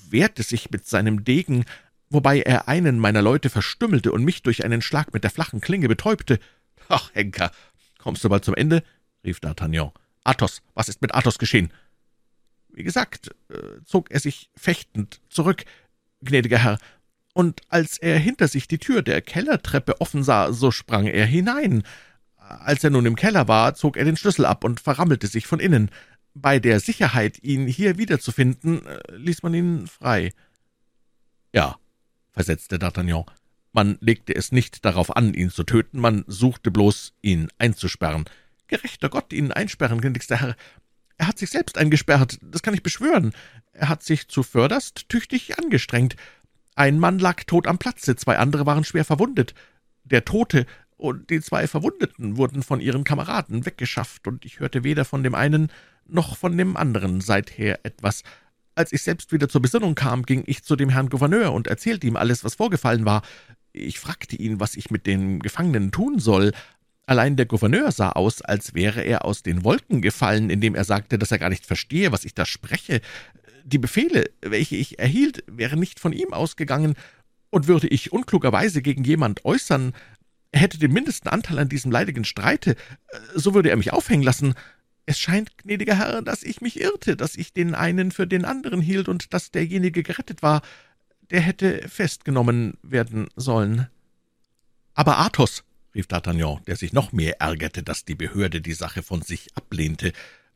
wehrte 0.09 0.43
sich 0.43 0.71
mit 0.71 0.87
seinem 0.87 1.23
Degen, 1.23 1.65
wobei 2.09 2.41
er 2.41 2.67
einen 2.67 2.99
meiner 2.99 3.21
Leute 3.21 3.49
verstümmelte 3.49 4.11
und 4.11 4.23
mich 4.23 4.41
durch 4.43 4.63
einen 4.65 4.81
Schlag 4.81 5.13
mit 5.13 5.23
der 5.23 5.31
flachen 5.31 5.61
Klinge 5.61 5.87
betäubte. 5.87 6.39
»Ach, 6.87 7.11
Henker, 7.13 7.51
kommst 7.99 8.23
du 8.23 8.29
bald 8.29 8.45
zum 8.45 8.55
Ende?« 8.55 8.83
rief 9.23 9.39
D'Artagnan. 9.39 9.91
Athos, 10.25 10.61
was 10.73 10.89
ist 10.89 11.01
mit 11.01 11.13
Athos 11.15 11.39
geschehen? 11.39 11.71
Wie 12.69 12.83
gesagt, 12.83 13.29
äh, 13.49 13.81
zog 13.85 14.11
er 14.11 14.19
sich 14.19 14.49
fechtend 14.55 15.21
zurück, 15.29 15.63
gnädiger 16.21 16.57
Herr, 16.57 16.77
und 17.33 17.61
als 17.67 17.97
er 17.97 18.17
hinter 18.17 18.47
sich 18.47 18.67
die 18.67 18.77
Tür 18.77 19.01
der 19.01 19.21
Kellertreppe 19.21 19.99
offen 19.99 20.23
sah, 20.23 20.53
so 20.53 20.71
sprang 20.71 21.05
er 21.05 21.25
hinein. 21.25 21.83
Als 22.37 22.83
er 22.83 22.91
nun 22.91 23.05
im 23.05 23.17
Keller 23.17 23.49
war, 23.49 23.75
zog 23.75 23.97
er 23.97 24.05
den 24.05 24.15
Schlüssel 24.15 24.45
ab 24.45 24.63
und 24.63 24.79
verrammelte 24.79 25.27
sich 25.27 25.45
von 25.45 25.59
innen. 25.59 25.91
Bei 26.33 26.59
der 26.59 26.79
Sicherheit, 26.79 27.43
ihn 27.43 27.67
hier 27.67 27.97
wiederzufinden, 27.97 28.85
äh, 28.85 28.99
ließ 29.15 29.43
man 29.43 29.53
ihn 29.53 29.87
frei. 29.87 30.31
Ja, 31.53 31.77
versetzte 32.31 32.77
D'Artagnan, 32.77 33.25
man 33.73 33.97
legte 33.99 34.33
es 34.33 34.53
nicht 34.53 34.85
darauf 34.85 35.15
an, 35.15 35.33
ihn 35.33 35.49
zu 35.49 35.65
töten, 35.65 35.99
man 35.99 36.23
suchte 36.27 36.71
bloß, 36.71 37.13
ihn 37.21 37.49
einzusperren. 37.57 38.25
Gerechter 38.67 39.09
Gott, 39.09 39.31
ihn 39.33 39.51
einsperren, 39.51 40.01
gnädigster 40.01 40.39
Herr. 40.39 40.55
Er 41.17 41.27
hat 41.27 41.37
sich 41.37 41.49
selbst 41.49 41.77
eingesperrt, 41.77 42.39
das 42.41 42.61
kann 42.61 42.73
ich 42.73 42.83
beschwören. 42.83 43.33
Er 43.71 43.89
hat 43.89 44.03
sich 44.03 44.27
zuvörderst 44.27 45.07
tüchtig 45.07 45.57
angestrengt. 45.57 46.15
Ein 46.75 46.99
Mann 46.99 47.19
lag 47.19 47.43
tot 47.43 47.67
am 47.67 47.77
Platze, 47.77 48.15
zwei 48.15 48.37
andere 48.37 48.65
waren 48.65 48.83
schwer 48.83 49.05
verwundet. 49.05 49.53
Der 50.03 50.25
Tote 50.25 50.65
und 50.97 51.29
die 51.29 51.41
zwei 51.41 51.67
Verwundeten 51.67 52.37
wurden 52.37 52.63
von 52.63 52.81
ihren 52.81 53.03
Kameraden 53.03 53.65
weggeschafft, 53.65 54.27
und 54.27 54.45
ich 54.45 54.59
hörte 54.59 54.83
weder 54.83 55.05
von 55.05 55.23
dem 55.23 55.35
einen 55.35 55.71
noch 56.05 56.37
von 56.37 56.57
dem 56.57 56.77
anderen 56.77 57.21
seither 57.21 57.79
etwas. 57.83 58.23
Als 58.75 58.91
ich 58.91 59.03
selbst 59.03 59.31
wieder 59.31 59.47
zur 59.47 59.61
Besinnung 59.61 59.95
kam, 59.95 60.23
ging 60.23 60.43
ich 60.45 60.63
zu 60.63 60.75
dem 60.75 60.89
Herrn 60.89 61.09
Gouverneur 61.09 61.53
und 61.53 61.67
erzählte 61.67 62.07
ihm 62.07 62.17
alles, 62.17 62.43
was 62.43 62.55
vorgefallen 62.55 63.05
war. 63.05 63.21
Ich 63.71 63.99
fragte 63.99 64.35
ihn, 64.35 64.59
was 64.59 64.75
ich 64.75 64.91
mit 64.91 65.05
den 65.05 65.39
Gefangenen 65.39 65.91
tun 65.91 66.19
soll, 66.19 66.51
Allein 67.07 67.35
der 67.35 67.45
Gouverneur 67.45 67.91
sah 67.91 68.09
aus, 68.09 68.41
als 68.41 68.73
wäre 68.73 69.01
er 69.01 69.25
aus 69.25 69.43
den 69.43 69.63
Wolken 69.63 70.01
gefallen, 70.01 70.49
indem 70.49 70.73
er 70.75 70.83
sagte, 70.83 71.19
dass 71.19 71.31
er 71.31 71.39
gar 71.39 71.49
nicht 71.49 71.65
verstehe, 71.65 72.11
was 72.11 72.25
ich 72.25 72.33
da 72.33 72.45
spreche. 72.45 73.01
Die 73.63 73.77
Befehle, 73.77 74.25
welche 74.41 74.75
ich 74.75 74.97
erhielt, 74.97 75.43
wären 75.47 75.79
nicht 75.79 75.99
von 75.99 76.13
ihm 76.13 76.33
ausgegangen, 76.33 76.95
und 77.51 77.67
würde 77.67 77.87
ich 77.87 78.11
unklugerweise 78.11 78.81
gegen 78.81 79.05
jemand 79.05 79.45
äußern, 79.45 79.93
er 80.51 80.59
hätte 80.59 80.77
den 80.77 80.91
mindesten 80.91 81.29
Anteil 81.29 81.59
an 81.59 81.69
diesem 81.69 81.89
leidigen 81.89 82.25
Streite, 82.25 82.75
so 83.33 83.53
würde 83.53 83.69
er 83.69 83.77
mich 83.77 83.93
aufhängen 83.93 84.23
lassen. 84.23 84.55
Es 85.05 85.19
scheint, 85.19 85.57
gnädiger 85.59 85.97
Herr, 85.97 86.21
dass 86.21 86.43
ich 86.43 86.59
mich 86.59 86.79
irrte, 86.81 87.15
dass 87.15 87.35
ich 87.35 87.53
den 87.53 87.75
einen 87.75 88.11
für 88.11 88.27
den 88.27 88.43
anderen 88.43 88.81
hielt 88.81 89.07
und 89.07 89.33
dass 89.33 89.51
derjenige 89.51 90.03
gerettet 90.03 90.41
war, 90.41 90.63
der 91.29 91.41
hätte 91.41 91.87
festgenommen 91.87 92.73
werden 92.83 93.27
sollen. 93.35 93.87
Aber 94.93 95.19
Athos, 95.19 95.63
rief 95.95 96.07
D'Artagnan, 96.07 96.63
der 96.65 96.75
sich 96.75 96.93
noch 96.93 97.11
mehr 97.11 97.41
ärgerte, 97.41 97.81
dass 97.81 98.05
die 98.05 98.15
Behörde 98.15 98.61
die 98.61 98.73
Sache 98.73 99.01
von 99.01 99.21
sich 99.21 99.47
ablehnte. 99.55 100.11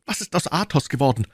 »Was 0.06 0.20
ist 0.20 0.36
aus 0.36 0.46
Athos 0.46 0.88
geworden? 0.88 1.26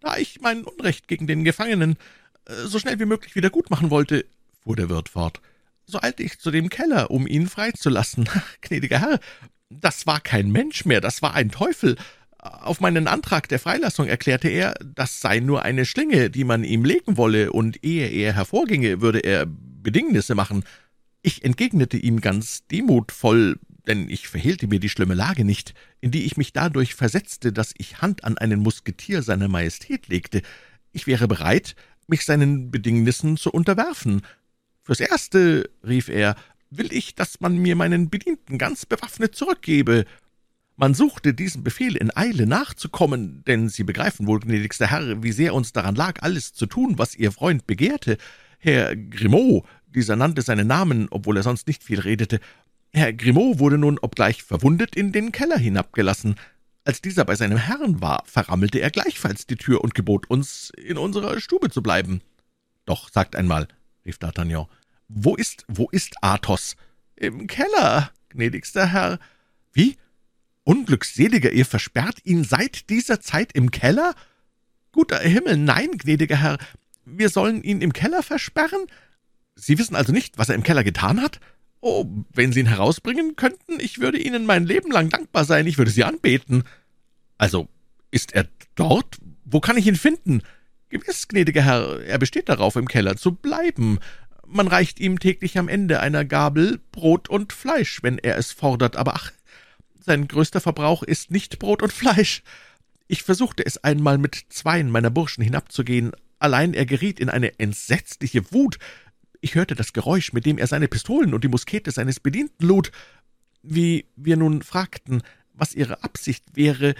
Da 0.00 0.16
ich 0.18 0.40
mein 0.40 0.64
Unrecht 0.64 1.08
gegen 1.08 1.26
den 1.26 1.44
Gefangenen 1.44 1.96
äh, 2.44 2.66
so 2.66 2.78
schnell 2.78 3.00
wie 3.00 3.06
möglich 3.06 3.34
wieder 3.34 3.50
gut 3.50 3.70
machen 3.70 3.90
wollte«, 3.90 4.26
fuhr 4.62 4.76
der 4.76 4.90
Wirt 4.90 5.08
fort, 5.08 5.40
»so 5.86 6.00
eilte 6.00 6.22
ich 6.22 6.38
zu 6.38 6.50
dem 6.50 6.68
Keller, 6.68 7.10
um 7.10 7.26
ihn 7.26 7.48
freizulassen. 7.48 8.28
Gnädiger 8.60 9.00
Herr, 9.00 9.20
das 9.70 10.06
war 10.06 10.20
kein 10.20 10.52
Mensch 10.52 10.84
mehr, 10.84 11.00
das 11.00 11.22
war 11.22 11.34
ein 11.34 11.50
Teufel. 11.50 11.96
Auf 12.38 12.80
meinen 12.80 13.08
Antrag 13.08 13.48
der 13.48 13.58
Freilassung 13.58 14.06
erklärte 14.06 14.48
er, 14.48 14.74
das 14.84 15.20
sei 15.20 15.40
nur 15.40 15.62
eine 15.62 15.86
Schlinge, 15.86 16.28
die 16.28 16.44
man 16.44 16.62
ihm 16.62 16.84
legen 16.84 17.16
wolle, 17.16 17.52
und 17.52 17.82
ehe 17.82 18.08
er 18.08 18.34
hervorginge, 18.34 19.00
würde 19.00 19.20
er 19.20 19.46
Bedingnisse 19.46 20.34
machen. 20.34 20.64
Ich 21.26 21.42
entgegnete 21.42 21.96
ihm 21.96 22.20
ganz 22.20 22.66
demutvoll, 22.66 23.58
denn 23.86 24.10
ich 24.10 24.28
verhehlte 24.28 24.66
mir 24.66 24.78
die 24.78 24.90
schlimme 24.90 25.14
Lage 25.14 25.46
nicht, 25.46 25.72
in 26.02 26.10
die 26.10 26.24
ich 26.24 26.36
mich 26.36 26.52
dadurch 26.52 26.94
versetzte, 26.94 27.50
dass 27.50 27.72
ich 27.78 28.02
Hand 28.02 28.24
an 28.24 28.36
einen 28.36 28.60
Musketier 28.60 29.22
seiner 29.22 29.48
Majestät 29.48 30.08
legte. 30.08 30.42
Ich 30.92 31.06
wäre 31.06 31.26
bereit, 31.26 31.76
mich 32.08 32.26
seinen 32.26 32.70
Bedingnissen 32.70 33.38
zu 33.38 33.50
unterwerfen. 33.50 34.20
Fürs 34.82 35.00
Erste, 35.00 35.70
rief 35.82 36.10
er, 36.10 36.36
will 36.68 36.92
ich, 36.92 37.14
dass 37.14 37.40
man 37.40 37.56
mir 37.56 37.74
meinen 37.74 38.10
Bedienten 38.10 38.58
ganz 38.58 38.84
bewaffnet 38.84 39.34
zurückgebe. 39.34 40.04
Man 40.76 40.92
suchte 40.92 41.32
diesem 41.32 41.64
Befehl 41.64 41.96
in 41.96 42.14
Eile 42.14 42.46
nachzukommen, 42.46 43.42
denn 43.46 43.70
Sie 43.70 43.84
begreifen 43.84 44.26
wohl, 44.26 44.40
gnädigster 44.40 44.90
Herr, 44.90 45.22
wie 45.22 45.32
sehr 45.32 45.54
uns 45.54 45.72
daran 45.72 45.94
lag, 45.94 46.20
alles 46.20 46.52
zu 46.52 46.66
tun, 46.66 46.98
was 46.98 47.14
Ihr 47.14 47.32
Freund 47.32 47.66
begehrte. 47.66 48.18
Herr 48.58 48.94
Grimaud, 48.94 49.64
dieser 49.94 50.16
nannte 50.16 50.42
seinen 50.42 50.66
Namen, 50.66 51.08
obwohl 51.10 51.36
er 51.36 51.42
sonst 51.42 51.66
nicht 51.66 51.82
viel 51.82 52.00
redete, 52.00 52.40
Herr 52.92 53.12
Grimaud 53.12 53.58
wurde 53.58 53.76
nun, 53.76 53.98
obgleich 53.98 54.44
verwundet, 54.44 54.94
in 54.94 55.10
den 55.10 55.32
Keller 55.32 55.58
hinabgelassen. 55.58 56.36
Als 56.84 57.00
dieser 57.00 57.24
bei 57.24 57.34
seinem 57.34 57.56
Herrn 57.56 58.00
war, 58.00 58.22
verrammelte 58.26 58.78
er 58.78 58.90
gleichfalls 58.90 59.46
die 59.46 59.56
Tür 59.56 59.82
und 59.82 59.94
gebot 59.94 60.30
uns, 60.30 60.70
in 60.76 60.96
unserer 60.96 61.40
Stube 61.40 61.70
zu 61.70 61.82
bleiben. 61.82 62.20
Doch, 62.84 63.10
sagt 63.10 63.34
einmal, 63.34 63.66
rief 64.04 64.18
D'Artagnan, 64.18 64.66
wo 65.08 65.34
ist, 65.34 65.64
wo 65.66 65.88
ist 65.90 66.14
Athos? 66.20 66.76
Im 67.16 67.46
Keller, 67.46 68.10
gnädigster 68.28 68.92
Herr. 68.92 69.18
Wie? 69.72 69.96
Unglückseliger, 70.64 71.50
ihr 71.50 71.66
versperrt 71.66 72.18
ihn 72.24 72.44
seit 72.44 72.90
dieser 72.90 73.20
Zeit 73.20 73.52
im 73.54 73.70
Keller? 73.70 74.14
Guter 74.92 75.18
Himmel, 75.18 75.56
nein, 75.56 75.90
gnädiger 75.98 76.36
Herr, 76.36 76.58
wir 77.04 77.28
sollen 77.28 77.62
ihn 77.62 77.80
im 77.80 77.92
Keller 77.92 78.22
versperren? 78.22 78.86
Sie 79.56 79.78
wissen 79.78 79.94
also 79.94 80.12
nicht, 80.12 80.38
was 80.38 80.48
er 80.48 80.54
im 80.54 80.62
Keller 80.62 80.84
getan 80.84 81.20
hat? 81.20 81.40
Oh, 81.80 82.06
wenn 82.32 82.52
Sie 82.52 82.60
ihn 82.60 82.66
herausbringen 82.66 83.36
könnten, 83.36 83.78
ich 83.78 84.00
würde 84.00 84.18
Ihnen 84.18 84.46
mein 84.46 84.64
Leben 84.64 84.90
lang 84.90 85.10
dankbar 85.10 85.44
sein, 85.44 85.66
ich 85.66 85.78
würde 85.78 85.90
Sie 85.90 86.04
anbeten. 86.04 86.64
Also, 87.36 87.68
ist 88.10 88.32
er 88.32 88.48
dort? 88.74 89.18
Wo 89.44 89.60
kann 89.60 89.76
ich 89.76 89.86
ihn 89.86 89.96
finden? 89.96 90.42
Gewiss, 90.88 91.28
gnädiger 91.28 91.62
Herr, 91.62 92.02
er 92.02 92.18
besteht 92.18 92.48
darauf, 92.48 92.76
im 92.76 92.88
Keller 92.88 93.16
zu 93.16 93.34
bleiben. 93.34 93.98
Man 94.46 94.68
reicht 94.68 95.00
ihm 95.00 95.18
täglich 95.18 95.58
am 95.58 95.68
Ende 95.68 96.00
einer 96.00 96.24
Gabel 96.24 96.80
Brot 96.92 97.28
und 97.28 97.52
Fleisch, 97.52 98.02
wenn 98.02 98.18
er 98.18 98.38
es 98.38 98.52
fordert, 98.52 98.96
aber 98.96 99.14
ach, 99.14 99.32
sein 100.00 100.28
größter 100.28 100.60
Verbrauch 100.60 101.02
ist 101.02 101.30
nicht 101.30 101.58
Brot 101.58 101.82
und 101.82 101.92
Fleisch. 101.92 102.42
Ich 103.08 103.22
versuchte 103.22 103.64
es 103.64 103.82
einmal 103.82 104.18
mit 104.18 104.46
zweien 104.48 104.90
meiner 104.90 105.10
Burschen 105.10 105.42
hinabzugehen, 105.42 106.12
allein 106.38 106.74
er 106.74 106.86
geriet 106.86 107.20
in 107.20 107.30
eine 107.30 107.58
entsetzliche 107.58 108.52
Wut. 108.52 108.78
Ich 109.44 109.56
hörte 109.56 109.74
das 109.74 109.92
Geräusch, 109.92 110.32
mit 110.32 110.46
dem 110.46 110.56
er 110.56 110.66
seine 110.66 110.88
Pistolen 110.88 111.34
und 111.34 111.44
die 111.44 111.48
Muskete 111.48 111.90
seines 111.90 112.18
Bedienten 112.18 112.64
lud. 112.64 112.90
Wie 113.62 114.06
wir 114.16 114.38
nun 114.38 114.62
fragten, 114.62 115.20
was 115.52 115.74
ihre 115.74 116.02
Absicht 116.02 116.56
wäre, 116.56 116.94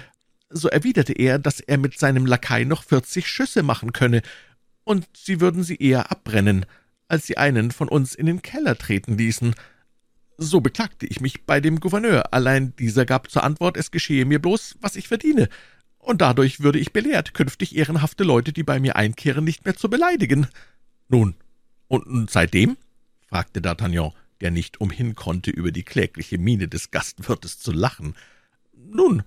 so 0.51 0.69
erwiderte 0.69 1.15
er, 1.15 1.39
dass 1.39 1.61
er 1.61 1.79
mit 1.79 1.99
seinem 1.99 2.27
Lakai 2.27 2.65
noch 2.65 2.83
vierzig 2.85 3.29
Schüsse 3.29 3.63
machen 3.63 3.95
könne, 3.95 4.21
und 4.85 5.09
sie 5.17 5.41
würden 5.41 5.65
sie 5.65 5.77
eher 5.77 6.11
abbrennen, 6.11 6.67
als 7.09 7.27
sie 7.27 7.39
einen 7.39 7.71
von 7.71 7.89
uns 7.89 8.15
in 8.15 8.27
den 8.27 8.43
Keller 8.43 8.77
treten 8.77 9.17
ließen. 9.17 9.55
So 10.37 10.61
beklagte 10.61 11.07
ich 11.07 11.23
mich 11.23 11.47
bei 11.47 11.63
dem 11.63 11.81
Gouverneur, 11.81 12.35
allein 12.35 12.77
dieser 12.77 13.07
gab 13.07 13.31
zur 13.31 13.43
Antwort, 13.43 13.79
es 13.79 13.91
geschehe 13.91 14.27
mir 14.27 14.39
bloß, 14.39 14.77
was 14.83 14.97
ich 14.97 15.09
verdiene, 15.09 15.49
und 15.97 16.21
dadurch 16.21 16.61
würde 16.61 16.79
ich 16.79 16.93
belehrt, 16.93 17.33
künftig 17.33 17.75
ehrenhafte 17.75 18.23
Leute, 18.23 18.53
die 18.53 18.65
bei 18.65 18.81
mir 18.81 18.97
einkehren, 18.97 19.45
nicht 19.45 19.65
mehr 19.65 19.77
zu 19.77 19.89
beleidigen. 19.89 20.47
Nun, 21.09 21.37
und 21.89 22.31
seitdem? 22.31 22.77
fragte 23.29 23.61
D'Artagnan, 23.61 24.13
der 24.41 24.51
nicht 24.51 24.81
umhin 24.81 25.15
konnte, 25.15 25.51
über 25.51 25.73
die 25.73 25.83
klägliche 25.83 26.39
Miene 26.39 26.69
des 26.69 26.91
Gastwirtes 26.91 27.59
zu 27.59 27.73
lachen. 27.73 28.15
Nun, 28.73 29.23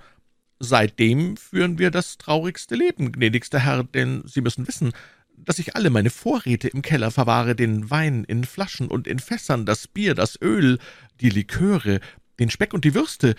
seitdem 0.59 1.37
führen 1.37 1.79
wir 1.79 1.91
das 1.91 2.17
traurigste 2.17 2.75
Leben, 2.75 3.11
gnädigster 3.11 3.59
Herr, 3.59 3.83
denn 3.83 4.23
Sie 4.25 4.41
müssen 4.41 4.67
wissen, 4.67 4.93
dass 5.35 5.59
ich 5.59 5.75
alle 5.75 5.89
meine 5.89 6.09
Vorräte 6.09 6.67
im 6.67 6.81
Keller 6.81 7.11
verwahre, 7.11 7.55
den 7.55 7.89
Wein 7.89 8.23
in 8.23 8.43
Flaschen 8.43 8.87
und 8.87 9.07
in 9.07 9.19
Fässern, 9.19 9.65
das 9.65 9.87
Bier, 9.87 10.15
das 10.15 10.39
Öl, 10.41 10.79
die 11.21 11.29
Liköre, 11.29 11.99
den 12.39 12.49
Speck 12.49 12.73
und 12.73 12.85
die 12.85 12.95
Würste, 12.95 13.35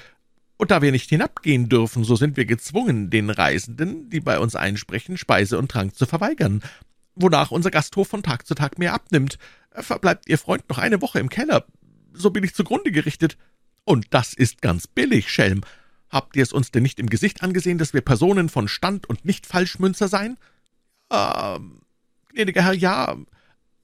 und 0.58 0.72
da 0.72 0.82
wir 0.82 0.90
nicht 0.90 1.08
hinabgehen 1.08 1.68
dürfen, 1.68 2.02
so 2.02 2.16
sind 2.16 2.36
wir 2.36 2.44
gezwungen, 2.44 3.10
den 3.10 3.30
Reisenden, 3.30 4.10
die 4.10 4.18
bei 4.18 4.40
uns 4.40 4.56
einsprechen, 4.56 5.16
Speise 5.16 5.56
und 5.56 5.70
Trank 5.70 5.94
zu 5.94 6.04
verweigern, 6.04 6.62
wonach 7.20 7.50
unser 7.50 7.70
Gasthof 7.70 8.08
von 8.08 8.22
Tag 8.22 8.46
zu 8.46 8.54
Tag 8.54 8.78
mehr 8.78 8.94
abnimmt. 8.94 9.38
Verbleibt 9.72 10.28
Ihr 10.28 10.38
Freund 10.38 10.68
noch 10.68 10.78
eine 10.78 11.00
Woche 11.02 11.18
im 11.18 11.28
Keller, 11.28 11.64
so 12.12 12.30
bin 12.30 12.44
ich 12.44 12.54
zugrunde 12.54 12.92
gerichtet. 12.92 13.36
Und 13.84 14.06
das 14.10 14.34
ist 14.34 14.60
ganz 14.60 14.86
billig, 14.86 15.30
Schelm. 15.30 15.62
Habt 16.10 16.36
ihr 16.36 16.42
es 16.42 16.52
uns 16.52 16.70
denn 16.70 16.82
nicht 16.82 17.00
im 17.00 17.10
Gesicht 17.10 17.42
angesehen, 17.42 17.78
dass 17.78 17.92
wir 17.92 18.00
Personen 18.00 18.48
von 18.48 18.68
Stand 18.68 19.08
und 19.08 19.24
nicht 19.24 19.46
Falschmünzer 19.46 20.08
seien? 20.08 20.38
Ähm, 21.10 21.80
gnädiger 22.30 22.62
Herr, 22.62 22.72
ja, 22.72 23.16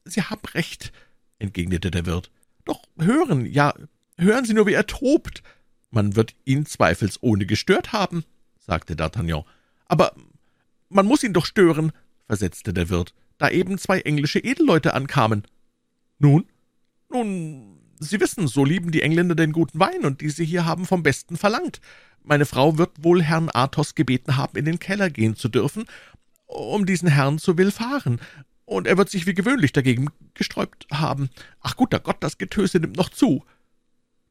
Sie 0.04 0.22
haben 0.22 0.42
recht, 0.54 0.92
entgegnete 1.38 1.90
der 1.90 2.06
Wirt. 2.06 2.30
Doch 2.64 2.82
hören, 2.98 3.46
ja, 3.46 3.74
hören 4.18 4.44
Sie 4.44 4.54
nur, 4.54 4.66
wie 4.66 4.74
er 4.74 4.86
tobt. 4.86 5.42
Man 5.90 6.16
wird 6.16 6.34
ihn 6.44 6.66
zweifelsohne 6.66 7.46
gestört 7.46 7.92
haben, 7.92 8.24
sagte 8.58 8.94
D'Artagnan. 8.94 9.44
Aber 9.86 10.14
man 10.88 11.06
muss 11.06 11.22
ihn 11.22 11.32
doch 11.32 11.46
stören, 11.46 11.92
versetzte 12.26 12.72
der 12.72 12.88
Wirt, 12.88 13.14
da 13.44 13.50
eben 13.50 13.78
zwei 13.78 14.00
englische 14.00 14.38
Edelleute 14.38 14.94
ankamen. 14.94 15.44
Nun? 16.18 16.46
Nun, 17.10 17.78
Sie 18.00 18.20
wissen, 18.20 18.48
so 18.48 18.64
lieben 18.64 18.90
die 18.90 19.02
Engländer 19.02 19.34
den 19.34 19.52
guten 19.52 19.78
Wein, 19.78 20.04
und 20.04 20.20
diese 20.20 20.42
hier 20.42 20.64
haben 20.64 20.86
vom 20.86 21.02
Besten 21.02 21.36
verlangt. 21.36 21.80
Meine 22.22 22.46
Frau 22.46 22.78
wird 22.78 23.04
wohl 23.04 23.22
Herrn 23.22 23.50
Athos 23.52 23.94
gebeten 23.94 24.36
haben, 24.36 24.56
in 24.56 24.64
den 24.64 24.78
Keller 24.78 25.10
gehen 25.10 25.36
zu 25.36 25.48
dürfen, 25.48 25.84
um 26.46 26.86
diesen 26.86 27.08
Herrn 27.08 27.38
zu 27.38 27.58
willfahren, 27.58 28.18
und 28.64 28.86
er 28.86 28.96
wird 28.96 29.10
sich 29.10 29.26
wie 29.26 29.34
gewöhnlich 29.34 29.72
dagegen 29.72 30.08
gesträubt 30.32 30.86
haben. 30.90 31.28
Ach 31.60 31.76
guter 31.76 32.00
Gott, 32.00 32.16
das 32.20 32.38
Getöse 32.38 32.78
nimmt 32.78 32.96
noch 32.96 33.10
zu. 33.10 33.44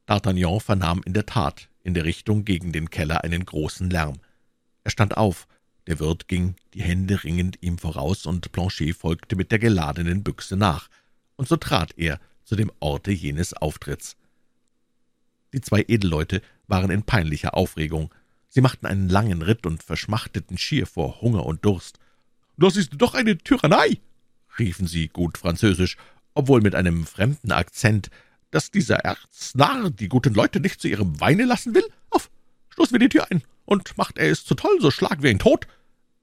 D'Artagnan 0.08 0.60
vernahm 0.60 1.02
in 1.06 1.14
der 1.14 1.28
Tat 1.28 1.70
in 1.84 1.94
der 1.94 2.06
Richtung 2.06 2.46
gegen 2.46 2.72
den 2.72 2.90
Keller 2.90 3.24
einen 3.24 3.46
großen 3.46 3.92
Lärm. 3.92 4.16
Er 4.84 4.92
stand 4.92 5.18
auf, 5.18 5.48
der 5.88 6.00
Wirt 6.00 6.28
ging, 6.28 6.56
die 6.74 6.82
Hände 6.82 7.24
ringend 7.24 7.58
ihm 7.62 7.78
voraus, 7.78 8.26
und 8.26 8.52
Planchet 8.52 8.96
folgte 8.96 9.36
mit 9.36 9.52
der 9.52 9.60
geladenen 9.60 10.24
Büchse 10.24 10.56
nach, 10.56 10.90
und 11.36 11.48
so 11.48 11.58
trat 11.58 11.98
er 11.98 12.20
zu 12.44 12.56
dem 12.56 12.72
Orte 12.80 13.12
jenes 13.12 13.54
Auftritts. 13.54 14.16
Die 15.54 15.62
zwei 15.62 15.86
Edelleute 15.88 16.42
waren 16.68 16.92
in 16.92 17.04
peinlicher 17.04 17.56
Aufregung. 17.56 18.14
Sie 18.50 18.62
machten 18.62 18.86
einen 18.86 19.10
langen 19.10 19.42
Ritt 19.42 19.66
und 19.66 19.84
verschmachteten 19.84 20.58
schier 20.58 20.88
vor 20.88 21.22
Hunger 21.22 21.46
und 21.46 21.64
Durst. 21.66 22.00
»Das 22.58 22.76
ist 22.76 22.92
doch 22.98 23.14
eine 23.14 23.38
Tyrannei!« 23.38 24.00
riefen 24.60 24.88
sie 24.88 25.08
gut 25.08 25.38
französisch, 25.38 25.98
obwohl 26.34 26.62
mit 26.62 26.76
einem 26.76 27.06
fremden 27.06 27.52
Akzent, 27.52 28.10
dass 28.52 28.72
dieser 28.72 28.98
Erznarr 28.98 29.90
die 29.90 30.10
guten 30.10 30.34
Leute 30.34 30.60
nicht 30.60 30.80
zu 30.80 30.88
ihrem 30.88 31.20
Weine 31.20 31.46
lassen 31.46 31.74
will? 31.74 31.86
Stoßen 32.74 32.92
wir 32.92 33.00
die 33.00 33.10
Tür 33.10 33.28
ein, 33.30 33.44
und 33.66 33.98
macht 34.00 34.18
er 34.18 34.32
es 34.32 34.46
zu 34.46 34.56
toll, 34.56 34.82
so 34.82 34.90
schlagen 34.90 35.22
wir 35.22 35.30
ihn 35.30 35.38
tot!« 35.38 35.68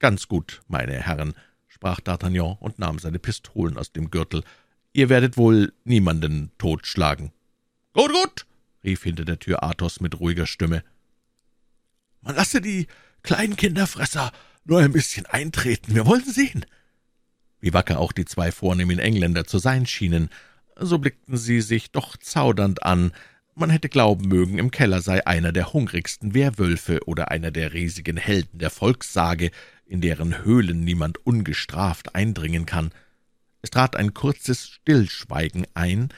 »Ganz 0.00 0.26
gut, 0.26 0.62
meine 0.66 0.94
Herren«, 0.94 1.34
sprach 1.68 2.00
D'Artagnan 2.00 2.58
und 2.58 2.80
nahm 2.80 2.98
seine 2.98 3.20
Pistolen 3.20 3.78
aus 3.78 3.92
dem 3.92 4.10
Gürtel. 4.10 4.42
»Ihr 4.92 5.08
werdet 5.08 5.36
wohl 5.36 5.72
niemanden 5.84 6.50
totschlagen.« 6.58 7.30
»Gut, 7.92 8.12
gut«, 8.12 8.46
rief 8.82 9.04
hinter 9.04 9.24
der 9.24 9.38
Tür 9.38 9.62
Athos 9.62 10.00
mit 10.00 10.18
ruhiger 10.18 10.46
Stimme. 10.46 10.82
»Man 12.20 12.34
lasse 12.34 12.60
die 12.60 12.88
kleinen 13.22 13.54
Kinderfresser 13.54 14.32
nur 14.64 14.80
ein 14.80 14.92
bisschen 14.92 15.26
eintreten, 15.26 15.94
wir 15.94 16.04
wollen 16.04 16.24
sehen.« 16.24 16.66
Wie 17.60 17.72
wacker 17.72 18.00
auch 18.00 18.10
die 18.10 18.24
zwei 18.24 18.50
vornehmen 18.50 18.98
Engländer 18.98 19.44
zu 19.44 19.58
sein 19.58 19.86
schienen, 19.86 20.30
so 20.76 20.98
blickten 20.98 21.36
sie 21.36 21.60
sich 21.60 21.92
doch 21.92 22.16
zaudernd 22.16 22.82
an. 22.82 23.12
Man 23.60 23.68
hätte 23.68 23.90
glauben 23.90 24.26
mögen, 24.26 24.56
im 24.56 24.70
Keller 24.70 25.02
sei 25.02 25.26
einer 25.26 25.52
der 25.52 25.74
hungrigsten 25.74 26.32
Werwölfe 26.32 27.00
oder 27.04 27.30
einer 27.30 27.50
der 27.50 27.74
riesigen 27.74 28.16
Helden 28.16 28.58
der 28.58 28.70
Volkssage, 28.70 29.50
in 29.84 30.00
deren 30.00 30.42
Höhlen 30.42 30.80
niemand 30.80 31.26
ungestraft 31.26 32.14
eindringen 32.14 32.64
kann. 32.64 32.90
Es 33.60 33.68
trat 33.68 33.96
ein 33.96 34.14
kurzes 34.14 34.66
Stillschweigen 34.66 35.66
ein, 35.74 36.08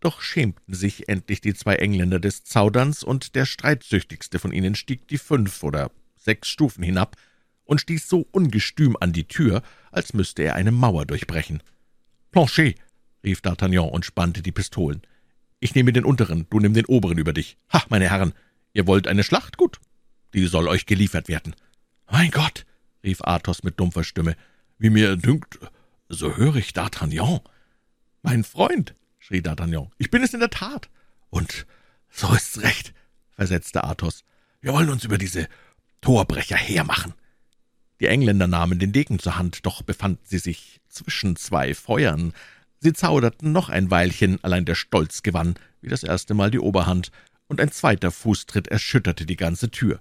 doch 0.00 0.20
schämten 0.20 0.74
sich 0.74 1.08
endlich 1.08 1.40
die 1.40 1.54
zwei 1.54 1.76
Engländer 1.76 2.20
des 2.20 2.44
Zauderns, 2.44 3.02
und 3.02 3.34
der 3.34 3.46
streitsüchtigste 3.46 4.38
von 4.38 4.52
ihnen 4.52 4.74
stieg 4.74 5.08
die 5.08 5.16
fünf 5.16 5.62
oder 5.62 5.90
sechs 6.18 6.48
Stufen 6.48 6.84
hinab 6.84 7.16
und 7.64 7.80
stieß 7.80 8.10
so 8.10 8.28
ungestüm 8.30 8.94
an 9.00 9.14
die 9.14 9.24
Tür, 9.24 9.62
als 9.90 10.12
müsste 10.12 10.42
er 10.42 10.54
eine 10.54 10.70
Mauer 10.70 11.06
durchbrechen. 11.06 11.62
»Planchet«, 12.30 12.74
rief 13.24 13.40
D'Artagnan 13.40 13.88
und 13.88 14.04
spannte 14.04 14.42
die 14.42 14.52
Pistolen. 14.52 15.00
»Ich 15.60 15.74
nehme 15.74 15.92
den 15.92 16.04
unteren, 16.04 16.46
du 16.50 16.58
nimm 16.58 16.74
den 16.74 16.86
oberen 16.86 17.18
über 17.18 17.32
dich. 17.32 17.58
Ha, 17.72 17.84
meine 17.90 18.08
Herren, 18.10 18.32
ihr 18.72 18.86
wollt 18.86 19.06
eine 19.06 19.22
Schlacht? 19.22 19.58
Gut, 19.58 19.78
die 20.34 20.46
soll 20.46 20.66
euch 20.68 20.86
geliefert 20.86 21.28
werden.« 21.28 21.54
»Mein 22.10 22.30
Gott«, 22.30 22.66
rief 23.04 23.20
Athos 23.22 23.62
mit 23.62 23.78
dumpfer 23.78 24.02
Stimme, 24.02 24.36
»wie 24.78 24.90
mir 24.90 25.16
dünkt, 25.16 25.58
so 26.08 26.36
höre 26.36 26.56
ich 26.56 26.70
D'Artagnan.« 26.70 27.40
»Mein 28.22 28.42
Freund«, 28.42 28.94
schrie 29.18 29.40
D'Artagnan, 29.40 29.90
»ich 29.98 30.10
bin 30.10 30.22
es 30.22 30.34
in 30.34 30.40
der 30.40 30.50
Tat.« 30.50 30.88
»Und 31.28 31.66
so 32.10 32.32
ist's 32.34 32.62
recht«, 32.62 32.92
versetzte 33.30 33.84
Athos. 33.84 34.24
»Wir 34.60 34.72
wollen 34.72 34.90
uns 34.90 35.04
über 35.04 35.18
diese 35.18 35.46
Torbrecher 36.00 36.56
hermachen.« 36.56 37.14
Die 38.00 38.06
Engländer 38.06 38.46
nahmen 38.46 38.78
den 38.78 38.92
Degen 38.92 39.18
zur 39.18 39.36
Hand, 39.36 39.66
doch 39.66 39.82
befanden 39.82 40.24
sie 40.24 40.38
sich 40.38 40.80
zwischen 40.88 41.36
zwei 41.36 41.74
Feuern. 41.74 42.32
Sie 42.80 42.94
zauderten 42.94 43.52
noch 43.52 43.68
ein 43.68 43.90
Weilchen, 43.90 44.42
allein 44.42 44.64
der 44.64 44.74
Stolz 44.74 45.22
gewann, 45.22 45.54
wie 45.82 45.90
das 45.90 46.02
erste 46.02 46.32
Mal 46.32 46.50
die 46.50 46.58
Oberhand, 46.58 47.12
und 47.46 47.60
ein 47.60 47.70
zweiter 47.70 48.10
Fußtritt 48.10 48.68
erschütterte 48.68 49.26
die 49.26 49.36
ganze 49.36 49.70
Tür. 49.70 50.00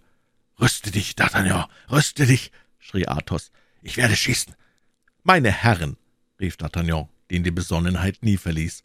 »Rüste 0.62 0.92
dich, 0.92 1.12
D'Artagnan, 1.14 1.68
rüste 1.92 2.26
dich!« 2.26 2.52
schrie 2.80 3.08
Athos. 3.08 3.52
»Ich 3.82 3.98
werde 3.98 4.16
schießen!« 4.16 4.56
»Meine 5.24 5.52
Herren«, 5.52 5.98
rief 6.40 6.56
D'Artagnan, 6.56 7.08
den 7.32 7.44
die 7.44 7.52
Besonnenheit 7.52 8.24
nie 8.24 8.38
verließ, 8.38 8.84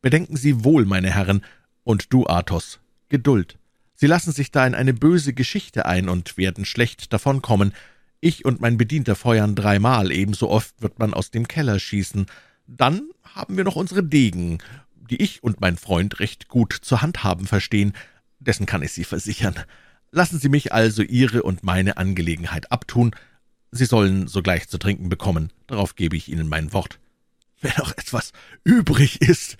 »bedenken 0.00 0.36
Sie 0.36 0.64
wohl, 0.64 0.86
meine 0.86 1.12
Herren, 1.12 1.44
und 1.82 2.12
du, 2.12 2.26
Athos, 2.26 2.80
Geduld. 3.10 3.58
Sie 3.94 4.06
lassen 4.06 4.32
sich 4.32 4.50
da 4.50 4.66
in 4.66 4.74
eine 4.74 4.94
böse 4.94 5.34
Geschichte 5.34 5.86
ein 5.86 6.08
und 6.08 6.36
werden 6.36 6.64
schlecht 6.64 7.12
davonkommen. 7.12 7.74
Ich 8.20 8.44
und 8.44 8.60
mein 8.60 8.78
Bedienter 8.78 9.16
feuern 9.16 9.54
dreimal, 9.54 10.12
ebenso 10.12 10.50
oft 10.50 10.80
wird 10.80 10.98
man 10.98 11.14
aus 11.14 11.30
dem 11.30 11.46
Keller 11.46 11.78
schießen. 11.78 12.26
Dann 12.66 13.10
haben 13.22 13.56
wir 13.56 13.64
noch 13.64 13.76
unsere 13.76 14.02
Degen, 14.02 14.58
die 14.94 15.20
ich 15.22 15.42
und 15.42 15.60
mein 15.60 15.76
Freund 15.76 16.20
recht 16.20 16.48
gut 16.48 16.72
zu 16.72 17.02
handhaben 17.02 17.46
verstehen, 17.46 17.92
dessen 18.38 18.66
kann 18.66 18.82
ich 18.82 18.92
Sie 18.92 19.04
versichern. 19.04 19.54
Lassen 20.10 20.38
Sie 20.38 20.48
mich 20.48 20.72
also 20.72 21.02
Ihre 21.02 21.42
und 21.42 21.62
meine 21.62 21.96
Angelegenheit 21.96 22.70
abtun. 22.72 23.14
Sie 23.70 23.86
sollen 23.86 24.28
sogleich 24.28 24.68
zu 24.68 24.78
trinken 24.78 25.08
bekommen, 25.08 25.52
darauf 25.66 25.96
gebe 25.96 26.16
ich 26.16 26.28
Ihnen 26.30 26.48
mein 26.48 26.72
Wort. 26.72 27.00
Wenn 27.60 27.72
noch 27.78 27.92
etwas 27.96 28.32
übrig 28.62 29.20
ist, 29.20 29.56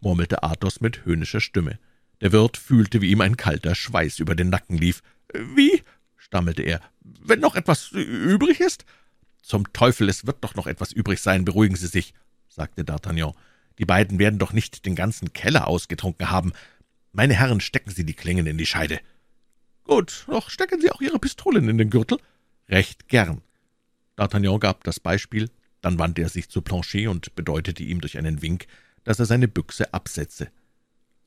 murmelte 0.00 0.42
Athos 0.42 0.80
mit 0.80 1.04
höhnischer 1.04 1.40
Stimme. 1.40 1.78
Der 2.20 2.32
Wirt 2.32 2.56
fühlte, 2.56 3.00
wie 3.00 3.10
ihm 3.10 3.20
ein 3.20 3.36
kalter 3.36 3.74
Schweiß 3.74 4.18
über 4.18 4.34
den 4.34 4.48
Nacken 4.48 4.78
lief. 4.78 5.02
»Wie?« 5.32 5.82
stammelte 6.16 6.62
er. 6.62 6.80
»Wenn 7.00 7.40
noch 7.40 7.54
etwas 7.54 7.90
übrig 7.92 8.60
ist?« 8.60 8.84
»Zum 9.42 9.72
Teufel, 9.72 10.08
es 10.08 10.26
wird 10.26 10.42
doch 10.42 10.54
noch 10.54 10.66
etwas 10.66 10.92
übrig 10.92 11.20
sein, 11.20 11.44
beruhigen 11.44 11.76
Sie 11.76 11.86
sich«, 11.86 12.14
sagte 12.58 12.82
D'Artagnan. 12.82 13.34
»Die 13.78 13.86
beiden 13.86 14.18
werden 14.18 14.40
doch 14.40 14.52
nicht 14.52 14.84
den 14.84 14.96
ganzen 14.96 15.32
Keller 15.32 15.68
ausgetrunken 15.68 16.30
haben. 16.30 16.52
Meine 17.12 17.34
Herren, 17.34 17.60
stecken 17.60 17.90
Sie 17.90 18.04
die 18.04 18.14
Klingen 18.14 18.46
in 18.46 18.58
die 18.58 18.66
Scheide.« 18.66 18.98
»Gut, 19.84 20.26
doch 20.26 20.50
stecken 20.50 20.80
Sie 20.80 20.90
auch 20.90 21.00
Ihre 21.00 21.20
Pistolen 21.20 21.68
in 21.68 21.78
den 21.78 21.88
Gürtel.« 21.88 22.18
»Recht 22.68 23.08
gern.« 23.08 23.40
D'Artagnan 24.16 24.58
gab 24.58 24.82
das 24.82 24.98
Beispiel, 24.98 25.48
dann 25.80 25.98
wandte 25.98 26.22
er 26.22 26.28
sich 26.28 26.48
zu 26.48 26.60
Planchet 26.60 27.06
und 27.06 27.36
bedeutete 27.36 27.84
ihm 27.84 28.00
durch 28.00 28.18
einen 28.18 28.42
Wink, 28.42 28.66
dass 29.04 29.20
er 29.20 29.26
seine 29.26 29.46
Büchse 29.46 29.94
absetze. 29.94 30.50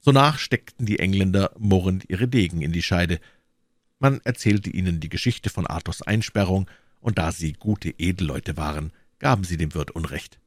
Sonach 0.02 0.38
steckten 0.38 0.86
die 0.86 1.00
Engländer 1.00 1.52
murrend 1.58 2.10
ihre 2.10 2.28
Degen 2.28 2.62
in 2.62 2.74
die 2.74 2.84
Scheide. 2.84 3.22
Man 4.00 4.20
erzählte 4.26 4.70
ihnen 4.70 5.00
die 5.00 5.10
Geschichte 5.10 5.50
von 5.50 5.66
Athos 5.66 6.02
Einsperrung, 6.02 6.70
und 7.00 7.18
da 7.18 7.32
sie 7.32 7.54
gute 7.54 7.92
Edelleute 7.98 8.58
waren, 8.58 8.92
gaben 9.20 9.46
sie 9.46 9.58
dem 9.58 9.74
Wirt 9.74 9.92
Unrecht. 9.92 10.41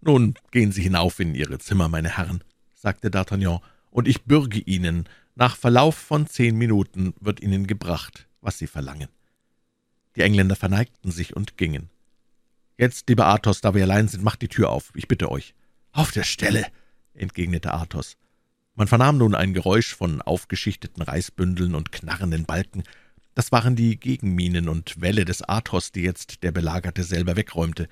»Nun 0.00 0.34
gehen 0.50 0.72
Sie 0.72 0.82
hinauf 0.82 1.20
in 1.20 1.34
Ihre 1.34 1.58
Zimmer, 1.58 1.88
meine 1.88 2.16
Herren«, 2.16 2.42
sagte 2.74 3.10
D'Artagnan, 3.10 3.60
»und 3.90 4.08
ich 4.08 4.24
bürge 4.24 4.60
Ihnen, 4.60 5.08
nach 5.34 5.56
Verlauf 5.56 5.96
von 5.96 6.26
zehn 6.26 6.56
Minuten 6.56 7.14
wird 7.20 7.40
Ihnen 7.40 7.66
gebracht, 7.66 8.26
was 8.40 8.58
Sie 8.58 8.66
verlangen.« 8.66 9.08
Die 10.16 10.22
Engländer 10.22 10.56
verneigten 10.56 11.10
sich 11.10 11.36
und 11.36 11.56
gingen. 11.56 11.90
»Jetzt, 12.78 13.08
lieber 13.08 13.26
Athos, 13.26 13.60
da 13.60 13.74
wir 13.74 13.82
allein 13.82 14.08
sind, 14.08 14.24
macht 14.24 14.42
die 14.42 14.48
Tür 14.48 14.70
auf, 14.70 14.90
ich 14.94 15.06
bitte 15.06 15.30
euch.« 15.30 15.54
»Auf 15.92 16.12
der 16.12 16.24
Stelle«, 16.24 16.66
entgegnete 17.14 17.74
Athos. 17.74 18.16
Man 18.74 18.88
vernahm 18.88 19.18
nun 19.18 19.34
ein 19.34 19.52
Geräusch 19.52 19.94
von 19.94 20.22
aufgeschichteten 20.22 21.02
Reisbündeln 21.02 21.74
und 21.74 21.92
knarrenden 21.92 22.46
Balken. 22.46 22.84
Das 23.34 23.52
waren 23.52 23.76
die 23.76 23.98
Gegenminen 23.98 24.68
und 24.68 25.00
Wälle 25.00 25.24
des 25.24 25.42
Athos, 25.42 25.92
die 25.92 26.00
jetzt 26.00 26.42
der 26.42 26.52
Belagerte 26.52 27.02
selber 27.02 27.36
wegräumte. 27.36 27.88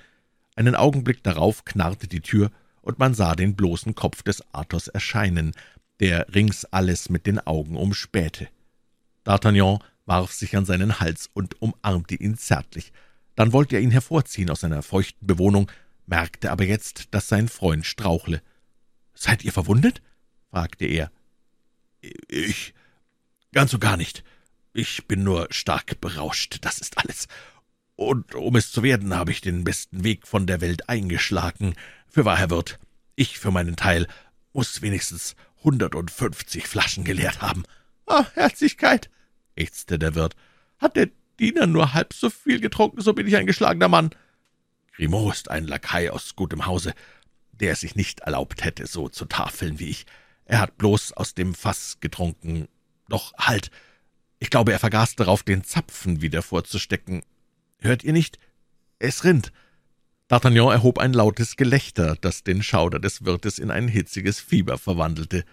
Einen 0.59 0.75
Augenblick 0.75 1.23
darauf 1.23 1.65
knarrte 1.65 2.09
die 2.09 2.21
Tür, 2.21 2.51
und 2.81 2.99
man 2.99 3.15
sah 3.15 3.37
den 3.37 3.55
bloßen 3.55 3.95
Kopf 3.95 4.25
des 4.25 4.43
Athos 4.53 4.89
erscheinen, 4.89 5.53
der 6.01 6.35
rings 6.35 6.65
alles 6.65 7.11
mit 7.11 7.27
den 7.27 7.39
Augen 7.39 7.77
umspähte. 7.77 8.49
D'Artagnan 9.25 9.79
warf 10.05 10.33
sich 10.33 10.57
an 10.57 10.65
seinen 10.65 10.99
Hals 10.99 11.31
und 11.33 11.63
umarmte 11.63 12.17
ihn 12.17 12.37
zärtlich. 12.37 12.93
Dann 13.37 13.53
wollte 13.53 13.77
er 13.77 13.83
ihn 13.83 13.93
hervorziehen 13.93 14.51
aus 14.51 14.63
seiner 14.63 14.83
feuchten 14.83 15.29
Bewohnung, 15.29 15.71
merkte 16.07 16.51
aber 16.51 16.65
jetzt, 16.65 17.15
dass 17.15 17.29
sein 17.29 17.47
Freund 17.47 17.87
strauchle. 17.87 18.43
»Seid 19.15 19.45
ihr 19.45 19.53
verwundet?« 19.53 20.03
fragte 20.51 20.87
er. 20.87 21.13
»Ich 22.27 22.75
ganz 23.53 23.73
und 23.73 23.81
gar 23.81 23.97
nicht. 23.97 24.25
Ich 24.73 25.07
bin 25.07 25.23
nur 25.23 25.47
stark 25.51 26.01
berauscht, 26.01 26.59
das 26.63 26.81
ist 26.81 26.99
alles. 26.99 27.29
Und 27.99 28.37
um 28.37 28.55
es 28.55 28.71
zu 28.71 28.85
werden, 28.85 29.17
habe 29.17 29.33
ich 29.33 29.41
den 29.41 29.65
besten 29.65 30.05
Weg 30.05 30.29
von 30.29 30.47
der 30.47 30.61
Welt 30.61 30.89
eingeschlagen. 30.89 31.75
Für 32.07 32.25
wahr, 32.25 32.39
Herr 32.39 32.49
Wirt, 32.49 32.79
ich 33.17 33.41
für 33.41 33.51
meinen 33.51 33.75
Teil 33.75 34.07
muss 34.53 34.83
wenigstens 34.83 35.35
hundertundfünfzig 35.65 36.69
Flaschen 36.69 37.03
geleert 37.03 37.43
haben.« 37.43 37.65
»Ah, 38.07 38.25
Herzlichkeit«, 38.35 39.11
ächzte 39.57 39.99
der 39.99 40.15
Wirt, 40.15 40.37
»hat 40.79 40.95
der 40.95 41.09
Diener 41.41 41.67
nur 41.67 41.93
halb 41.93 42.13
so 42.13 42.31
viel 42.31 42.61
getrunken, 42.61 43.01
so 43.01 43.15
bin 43.15 43.27
ich 43.27 43.35
ein 43.35 43.49
geschlagener 43.49 43.89
Mann.« 43.89 44.11
Grimaud 44.95 45.35
ist 45.35 45.51
ein 45.51 45.67
Lakai 45.67 46.13
aus 46.13 46.37
gutem 46.37 46.67
Hause, 46.67 46.95
der 47.51 47.73
es 47.73 47.81
sich 47.81 47.97
nicht 47.97 48.21
erlaubt 48.21 48.63
hätte, 48.63 48.87
so 48.87 49.09
zu 49.09 49.25
tafeln 49.25 49.81
wie 49.81 49.89
ich. 49.89 50.07
Er 50.45 50.61
hat 50.61 50.79
bloß 50.79 51.15
aus 51.15 51.35
dem 51.35 51.53
Fass 51.53 51.99
getrunken. 51.99 52.69
Doch 53.09 53.33
halt! 53.35 53.73
Ich 54.39 54.51
glaube, 54.51 54.71
er 54.71 54.79
vergaß 54.79 55.17
darauf, 55.17 55.43
den 55.43 55.65
Zapfen 55.65 56.23
wieder 56.23 56.43
vorzustecken. 56.43 57.25
Hört 57.81 58.05
ihr 58.05 58.13
nicht? 58.13 58.39
Es 58.99 59.25
rinnt. 59.25 59.53
D'Artagnan 60.29 60.73
erhob 60.73 60.99
ein 60.99 61.13
lautes 61.13 61.57
Gelächter, 61.57 62.17
das 62.21 62.43
den 62.43 62.63
Schauder 62.63 62.99
des 62.99 63.25
Wirtes 63.25 63.59
in 63.59 63.71
ein 63.71 63.89
hitziges 63.89 64.41
Fieber 64.41 64.77
verwandelte. 64.77 65.45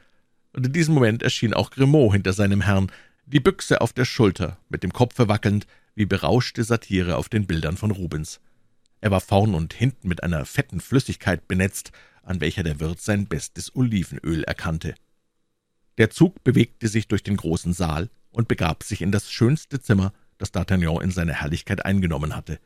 Und 0.53 0.65
in 0.65 0.73
diesem 0.73 0.95
Moment 0.95 1.23
erschien 1.23 1.53
auch 1.53 1.69
Grimaud 1.69 2.13
hinter 2.13 2.33
seinem 2.33 2.61
Herrn, 2.61 2.91
die 3.25 3.39
Büchse 3.39 3.81
auf 3.81 3.93
der 3.93 4.05
Schulter, 4.05 4.57
mit 4.69 4.83
dem 4.83 4.91
Kopfe 4.91 5.27
wackelnd, 5.27 5.65
wie 5.95 6.05
berauschte 6.05 6.63
Satire 6.63 7.15
auf 7.15 7.29
den 7.29 7.47
Bildern 7.47 7.77
von 7.77 7.91
Rubens. 7.91 8.41
Er 9.01 9.11
war 9.11 9.21
vorn 9.21 9.55
und 9.55 9.73
hinten 9.73 10.07
mit 10.07 10.23
einer 10.23 10.45
fetten 10.45 10.81
Flüssigkeit 10.81 11.47
benetzt, 11.47 11.91
an 12.23 12.41
welcher 12.41 12.63
der 12.63 12.79
Wirt 12.79 12.99
sein 12.99 13.27
bestes 13.27 13.75
Olivenöl 13.75 14.43
erkannte. 14.43 14.95
Der 15.97 16.09
Zug 16.09 16.43
bewegte 16.43 16.88
sich 16.88 17.07
durch 17.07 17.23
den 17.23 17.38
großen 17.38 17.71
Saal 17.71 18.09
und 18.31 18.47
begab 18.47 18.83
sich 18.83 19.01
in 19.01 19.11
das 19.11 19.31
schönste 19.31 19.79
Zimmer, 19.79 20.11
das 20.37 20.53
D'Artagnan 20.53 21.01
in 21.01 21.11
seiner 21.11 21.33
Herrlichkeit 21.33 21.85
eingenommen 21.85 22.35
hatte. 22.35 22.59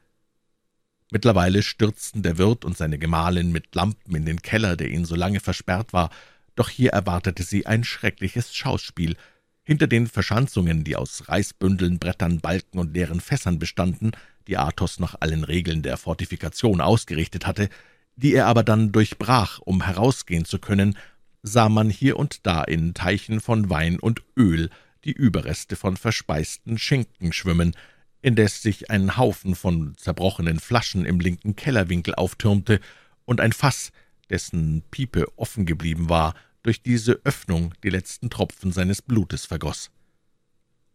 Mittlerweile 1.12 1.64
stürzten 1.64 2.22
der 2.22 2.38
Wirt 2.38 2.66
und 2.66 2.78
seine 2.78 3.00
Gemahlin 3.00 3.52
mit 3.52 3.74
Lampen 3.74 4.16
in 4.16 4.26
den 4.26 4.42
Keller, 4.42 4.76
der 4.76 4.90
ihnen 4.90 5.06
so 5.06 5.16
lange 5.16 5.40
versperrt 5.40 5.92
war, 5.92 6.12
doch 6.56 6.70
hier 6.70 6.92
erwartete 6.92 7.44
sie 7.44 7.66
ein 7.66 7.84
schreckliches 7.84 8.54
Schauspiel. 8.54 9.16
Hinter 9.64 9.88
den 9.88 10.08
Verschanzungen, 10.08 10.84
die 10.84 10.96
aus 10.96 11.30
Reisbündeln, 11.30 12.00
Brettern, 12.00 12.42
Balken 12.42 12.80
und 12.80 12.94
leeren 12.94 13.22
Fässern 13.22 13.60
bestanden, 13.60 14.12
die 14.48 14.58
Athos 14.58 15.00
nach 15.00 15.16
allen 15.20 15.44
Regeln 15.44 15.84
der 15.84 15.98
Fortifikation 15.98 16.82
ausgerichtet 16.82 17.48
hatte, 17.48 17.70
die 18.16 18.34
er 18.34 18.48
aber 18.48 18.64
dann 18.64 18.92
durchbrach, 18.92 19.60
um 19.60 19.84
herausgehen 19.84 20.46
zu 20.46 20.60
können, 20.60 20.98
sah 21.42 21.70
man 21.70 21.90
hier 21.90 22.18
und 22.18 22.46
da 22.46 22.64
in 22.64 22.94
Teichen 22.94 23.40
von 23.40 23.70
Wein 23.70 24.00
und 24.00 24.22
Öl 24.38 24.70
die 25.06 25.12
Überreste 25.12 25.76
von 25.76 25.98
verspeisten 25.98 26.78
Schinken 26.78 27.34
schwimmen, 27.34 27.76
indes 28.22 28.62
sich 28.62 28.90
ein 28.90 29.18
Haufen 29.18 29.56
von 29.56 29.96
zerbrochenen 29.98 30.60
Flaschen 30.60 31.06
im 31.06 31.20
linken 31.20 31.56
Kellerwinkel 31.56 32.16
auftürmte 32.16 32.80
und 33.26 33.40
ein 33.40 33.54
Fass, 33.54 33.92
dessen 34.30 34.84
Piepe 34.92 35.28
offen 35.38 35.66
geblieben 35.66 36.10
war, 36.10 36.36
durch 36.64 36.82
diese 36.82 37.22
Öffnung 37.24 37.74
die 37.84 37.90
letzten 37.90 38.30
Tropfen 38.30 38.72
seines 38.72 39.02
Blutes 39.02 39.46
vergoß. 39.46 39.92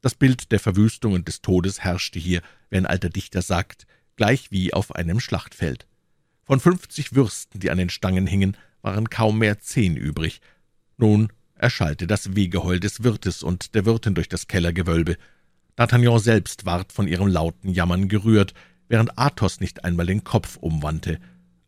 Das 0.03 0.15
Bild 0.15 0.53
der 0.53 0.61
Verwüstung 0.61 1.15
und 1.15 1.27
des 1.27 1.41
Todes 1.41 1.81
herrschte 1.81 2.19
hier, 2.19 2.43
wie 2.69 2.77
ein 2.77 2.87
alter 2.87 3.09
Dichter 3.09 3.41
sagt, 3.41 3.87
gleich 4.17 4.51
wie 4.51 4.75
auf 4.75 4.95
einem 4.95 5.19
Schlachtfeld. 5.19 5.87
Von 6.43 6.61
fünfzig 6.61 7.15
Würsten, 7.15 7.59
die 7.61 7.71
an 7.71 7.79
den 7.79 7.89
Stangen 7.89 8.27
hingen, 8.27 8.57
waren 8.83 9.09
kaum 9.09 9.39
mehr 9.39 9.61
zehn 9.61 9.97
übrig. 9.97 10.43
Nun 10.99 11.33
erschallte 11.65 12.07
das 12.07 12.37
Wehgeheul 12.37 12.79
des 12.79 13.03
Wirtes 13.03 13.43
und 13.43 13.75
der 13.75 13.87
Wirtin 13.87 14.15
durch 14.15 14.29
das 14.29 14.49
Kellergewölbe. 14.49 15.17
D'Artagnan 15.79 16.19
selbst 16.19 16.67
ward 16.67 16.93
von 16.93 17.09
ihrem 17.09 17.27
lauten 17.27 17.71
Jammern 17.71 18.09
gerührt, 18.09 18.53
während 18.87 19.19
Athos 19.19 19.61
nicht 19.61 19.83
einmal 19.83 20.05
den 20.05 20.23
Kopf 20.25 20.57
umwandte. 20.59 21.19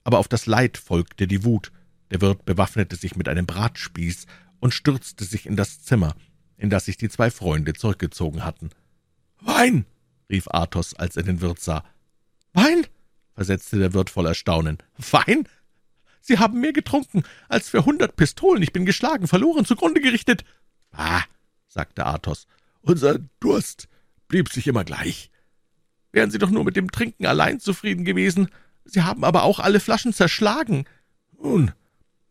Aber 0.04 0.18
auf 0.18 0.28
das 0.28 0.44
Leid 0.44 0.76
folgte 0.76 1.26
die 1.26 1.44
Wut. 1.44 1.72
Der 2.10 2.20
Wirt 2.20 2.44
bewaffnete 2.44 2.94
sich 2.94 3.16
mit 3.16 3.26
einem 3.26 3.46
Bratspieß 3.46 4.26
und 4.60 4.74
stürzte 4.74 5.24
sich 5.24 5.46
in 5.46 5.56
das 5.56 5.82
Zimmer, 5.82 6.14
in 6.58 6.68
das 6.68 6.84
sich 6.84 6.98
die 6.98 7.08
zwei 7.08 7.30
Freunde 7.30 7.72
zurückgezogen 7.72 8.44
hatten. 8.44 8.68
»Wein!« 9.40 9.86
rief 10.28 10.46
Athos, 10.48 10.92
als 10.92 11.16
er 11.16 11.22
den 11.22 11.40
Wirt 11.40 11.58
sah. 11.60 11.84
»Wein?« 12.52 12.86
versetzte 13.34 13.78
der 13.78 13.94
Wirt 13.94 14.10
voll 14.10 14.26
Erstaunen. 14.26 14.76
»Wein? 14.98 15.48
Sie 16.26 16.40
haben 16.40 16.60
mehr 16.60 16.72
getrunken 16.72 17.22
als 17.48 17.68
für 17.68 17.84
hundert 17.84 18.16
Pistolen. 18.16 18.60
Ich 18.60 18.72
bin 18.72 18.84
geschlagen, 18.84 19.28
verloren, 19.28 19.64
zugrunde 19.64 20.00
gerichtet.« 20.00 20.44
»Ah«, 20.90 21.22
sagte 21.68 22.04
Athos, 22.04 22.48
Unser 22.80 23.20
Durst 23.38 23.88
blieb 24.26 24.48
sich 24.48 24.66
immer 24.66 24.82
gleich. 24.82 25.30
Wären 26.10 26.32
Sie 26.32 26.38
doch 26.38 26.50
nur 26.50 26.64
mit 26.64 26.74
dem 26.74 26.90
Trinken 26.90 27.26
allein 27.26 27.60
zufrieden 27.60 28.04
gewesen. 28.04 28.48
Sie 28.84 29.02
haben 29.02 29.22
aber 29.22 29.44
auch 29.44 29.60
alle 29.60 29.78
Flaschen 29.78 30.12
zerschlagen. 30.12 30.86
Nun, 31.40 31.70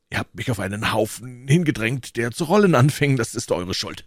ihr 0.10 0.20
habt 0.20 0.36
mich 0.36 0.52
auf 0.52 0.60
einen 0.60 0.92
Haufen 0.92 1.48
hingedrängt, 1.48 2.18
der 2.18 2.32
zu 2.32 2.44
rollen 2.44 2.76
anfing, 2.76 3.16
das 3.16 3.34
ist 3.34 3.52
eure 3.54 3.74
Schuld. 3.74 4.06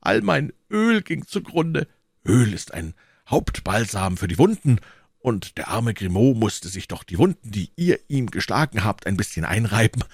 All 0.00 0.20
mein 0.20 0.52
Öl 0.68 1.00
ging 1.00 1.26
zugrunde. 1.28 1.86
Öl 2.26 2.52
ist 2.52 2.74
ein 2.74 2.94
Hauptbalsam 3.28 4.16
für 4.16 4.26
die 4.26 4.38
Wunden, 4.38 4.80
und 5.22 5.56
der 5.56 5.68
arme 5.68 5.94
Grimaud 5.94 6.36
musste 6.36 6.68
sich 6.68 6.88
doch 6.88 7.04
die 7.04 7.18
Wunden, 7.18 7.50
die 7.50 7.70
ihr 7.76 8.00
ihm 8.08 8.30
geschlagen 8.30 8.84
habt, 8.84 9.06
ein 9.06 9.16
bisschen 9.16 9.44
einreiben. 9.44 10.04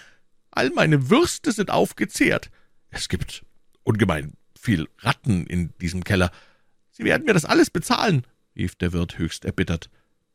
All 0.50 0.70
meine 0.70 1.10
Würste 1.10 1.50
sind 1.52 1.70
aufgezehrt. 1.70 2.50
Es 2.90 3.08
gibt 3.08 3.44
ungemein 3.82 4.34
viel 4.58 4.88
Ratten 4.98 5.46
in 5.46 5.72
diesem 5.80 6.04
Keller. 6.04 6.30
Sie 6.90 7.04
werden 7.04 7.24
mir 7.24 7.32
das 7.32 7.44
alles 7.44 7.70
bezahlen, 7.70 8.26
rief 8.54 8.74
der 8.74 8.92
Wirt 8.92 9.18
höchst 9.18 9.44
erbittert. 9.44 9.88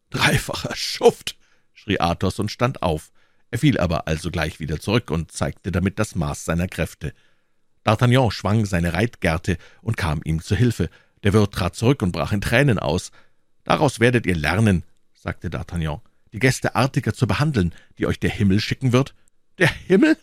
Dreifacher 0.09 0.75
Schuft, 0.75 1.38
schrie 1.73 1.99
Athos 1.99 2.39
und 2.39 2.51
stand 2.51 2.81
auf. 2.81 3.12
Er 3.51 3.59
fiel 3.59 3.79
aber 3.79 4.07
alsogleich 4.07 4.59
wieder 4.59 4.79
zurück 4.79 5.12
und 5.12 5.31
zeigte 5.31 5.71
damit 5.71 5.99
das 5.99 6.15
Maß 6.15 6.45
seiner 6.45 6.67
Kräfte. 6.67 7.13
D'Artagnan 7.86 8.31
schwang 8.31 8.65
seine 8.65 8.93
Reitgerte 8.93 9.57
und 9.81 9.97
kam 9.97 10.21
ihm 10.23 10.41
zu 10.41 10.55
Hilfe. 10.55 10.89
Der 11.23 11.33
Wirt 11.33 11.53
trat 11.53 11.75
zurück 11.75 12.01
und 12.01 12.12
brach 12.12 12.31
in 12.31 12.41
Tränen 12.41 12.79
aus. 12.79 13.12
»Daraus 13.63 13.99
werdet 13.99 14.26
ihr 14.26 14.36
lernen«, 14.36 14.84
sagte 15.13 15.49
D'Artagnan, 15.49 16.02
»die 16.34 16.39
Gäste 16.39 16.76
artiger 16.76 17.13
zu 17.13 17.28
behandeln, 17.28 17.73
die 17.97 18.08
euch 18.08 18.19
der 18.19 18.30
Himmel 18.30 18.60
schicken 18.60 18.91
wird.« 18.91 19.15
»Der 19.58 19.69
Himmel? 19.69 20.17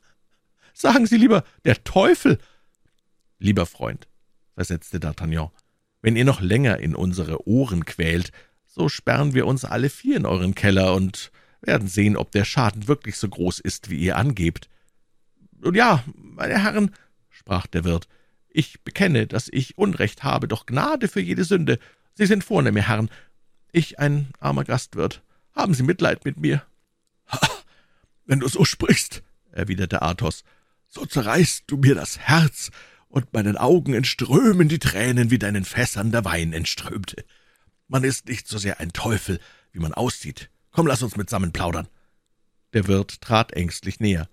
Sagen 0.74 1.06
Sie 1.06 1.16
lieber, 1.16 1.44
der 1.64 1.82
Teufel!« 1.84 2.38
»Lieber 3.38 3.64
Freund«, 3.66 4.08
versetzte 4.54 4.98
D'Artagnan, 4.98 5.50
»wenn 6.02 6.16
ihr 6.16 6.24
noch 6.24 6.40
länger 6.40 6.78
in 6.78 6.94
unsere 6.94 7.46
Ohren 7.46 7.84
quält, 7.84 8.32
so 8.66 8.88
sperren 8.88 9.34
wir 9.34 9.46
uns 9.46 9.64
alle 9.64 9.88
vier 9.90 10.16
in 10.16 10.26
euren 10.26 10.54
Keller 10.54 10.94
und 10.94 11.32
werden 11.60 11.88
sehen, 11.88 12.16
ob 12.16 12.32
der 12.32 12.44
Schaden 12.44 12.88
wirklich 12.88 13.16
so 13.16 13.28
groß 13.28 13.60
ist, 13.60 13.90
wie 13.90 13.98
ihr 13.98 14.16
angebt.« 14.16 14.68
»Nun 15.58 15.74
ja, 15.74 16.04
meine 16.14 16.62
Herren«, 16.62 16.94
sprach 17.28 17.66
der 17.66 17.84
Wirt, 17.84 18.08
»ich 18.48 18.82
bekenne, 18.82 19.26
dass 19.26 19.48
ich 19.48 19.78
Unrecht 19.78 20.24
habe, 20.24 20.48
doch 20.48 20.66
Gnade 20.66 21.08
für 21.08 21.20
jede 21.20 21.44
Sünde. 21.44 21.78
Sie 22.14 22.26
sind 22.26 22.44
vornehme 22.44 22.86
Herren, 22.86 23.10
ich 23.72 23.98
ein 23.98 24.28
armer 24.38 24.64
Gastwirt. 24.64 25.22
Haben 25.54 25.74
Sie 25.74 25.82
Mitleid 25.82 26.24
mit 26.24 26.38
mir?« 26.38 26.64
»Ha, 27.28 27.40
wenn 28.26 28.40
du 28.40 28.48
so 28.48 28.64
sprichst«, 28.64 29.22
erwiderte 29.52 30.02
Athos, 30.02 30.44
»so 30.88 31.06
zerreißt 31.06 31.64
du 31.66 31.76
mir 31.76 31.94
das 31.94 32.18
Herz, 32.18 32.70
und 33.08 33.32
meinen 33.32 33.56
Augen 33.56 33.92
entströmen 33.92 34.68
die 34.68 34.78
Tränen, 34.78 35.30
wie 35.30 35.38
deinen 35.38 35.64
Fässern 35.64 36.12
der 36.12 36.24
Wein 36.24 36.52
entströmte. 36.52 37.24
Man 37.88 38.04
ist 38.04 38.28
nicht 38.28 38.46
so 38.46 38.56
sehr 38.56 38.78
ein 38.78 38.92
Teufel, 38.92 39.40
wie 39.72 39.80
man 39.80 39.92
aussieht. 39.92 40.48
Komm, 40.70 40.86
lass 40.86 41.02
uns 41.02 41.16
mitsammen 41.16 41.52
plaudern.« 41.52 41.88
Der 42.72 42.86
Wirt 42.86 43.20
trat 43.20 43.52
ängstlich 43.52 43.98
näher. 43.98 44.28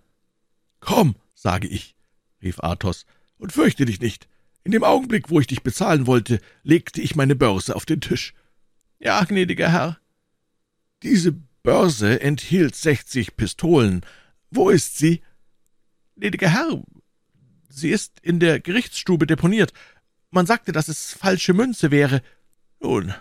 »Komm«, 0.79 1.15
sage 1.33 1.67
ich, 1.67 1.95
rief 2.41 2.59
Athos, 2.59 3.05
»und 3.37 3.51
fürchte 3.51 3.85
dich 3.85 3.99
nicht. 3.99 4.27
In 4.63 4.71
dem 4.71 4.83
Augenblick, 4.83 5.29
wo 5.29 5.39
ich 5.39 5.47
dich 5.47 5.63
bezahlen 5.63 6.07
wollte, 6.07 6.39
legte 6.61 7.01
ich 7.01 7.15
meine 7.15 7.35
Börse 7.35 7.75
auf 7.75 7.85
den 7.85 8.01
Tisch. 8.01 8.33
Ja, 8.99 9.23
gnädiger 9.23 9.71
Herr. 9.71 9.99
Diese 11.03 11.33
Börse 11.63 12.19
enthielt 12.21 12.75
sechzig 12.75 13.37
Pistolen. 13.37 14.01
Wo 14.49 14.69
ist 14.69 14.97
sie? 14.97 15.21
Gnädiger 16.15 16.49
Herr, 16.49 16.83
sie 17.69 17.89
ist 17.91 18.19
in 18.21 18.39
der 18.39 18.59
Gerichtsstube 18.59 19.27
deponiert. 19.27 19.73
Man 20.31 20.45
sagte, 20.45 20.71
dass 20.71 20.87
es 20.87 21.13
falsche 21.13 21.53
Münze 21.53 21.91
wäre. 21.91 22.21
Nun, 22.79 23.13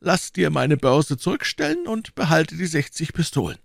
lass 0.00 0.32
dir 0.32 0.50
meine 0.50 0.76
Börse 0.76 1.16
zurückstellen 1.16 1.86
und 1.86 2.14
behalte 2.14 2.56
die 2.56 2.66
sechzig 2.66 3.12
Pistolen. 3.12 3.58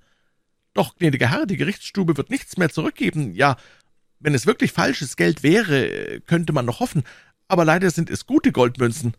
Doch, 0.74 0.96
gnädiger 0.96 1.30
Herr, 1.30 1.46
die 1.46 1.58
Gerichtsstube 1.58 2.18
wird 2.18 2.32
nichts 2.32 2.58
mehr 2.58 2.70
zurückgeben. 2.70 3.36
Ja, 3.36 3.58
wenn 4.20 4.34
es 4.34 4.48
wirklich 4.48 4.72
falsches 4.72 5.18
Geld 5.18 5.44
wäre, 5.44 6.22
könnte 6.22 6.52
man 6.52 6.66
noch 6.66 6.80
hoffen, 6.80 7.04
aber 7.48 7.64
leider 7.64 7.92
sind 7.92 8.10
es 8.10 8.26
gute 8.26 8.52
Goldmünzen. 8.52 9.14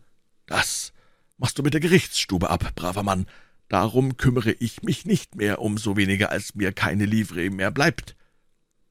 Das 0.47 0.91
machst 1.37 1.57
du 1.57 1.63
mit 1.63 1.73
der 1.73 1.81
Gerichtsstube 1.81 2.49
ab, 2.49 2.73
braver 2.75 3.03
Mann. 3.03 3.27
Darum 3.67 4.17
kümmere 4.17 4.51
ich 4.51 4.83
mich 4.83 5.05
nicht 5.05 5.35
mehr, 5.35 5.59
um 5.59 5.77
so 5.77 5.97
weniger, 5.97 6.29
als 6.29 6.55
mir 6.55 6.71
keine 6.71 7.05
Livree 7.05 7.49
mehr 7.49 7.71
bleibt. 7.71 8.15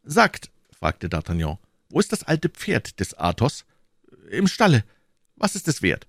Sagt, 0.03 0.51
fragte 0.71 1.09
D'Artagnan, 1.09 1.59
wo 1.89 2.01
ist 2.01 2.13
das 2.13 2.25
alte 2.25 2.49
Pferd 2.49 2.99
des 2.99 3.15
Athos? 3.15 3.65
Im 4.31 4.49
Stalle. 4.49 4.85
Was 5.37 5.55
ist 5.55 5.69
es 5.69 5.81
wert? 5.81 6.07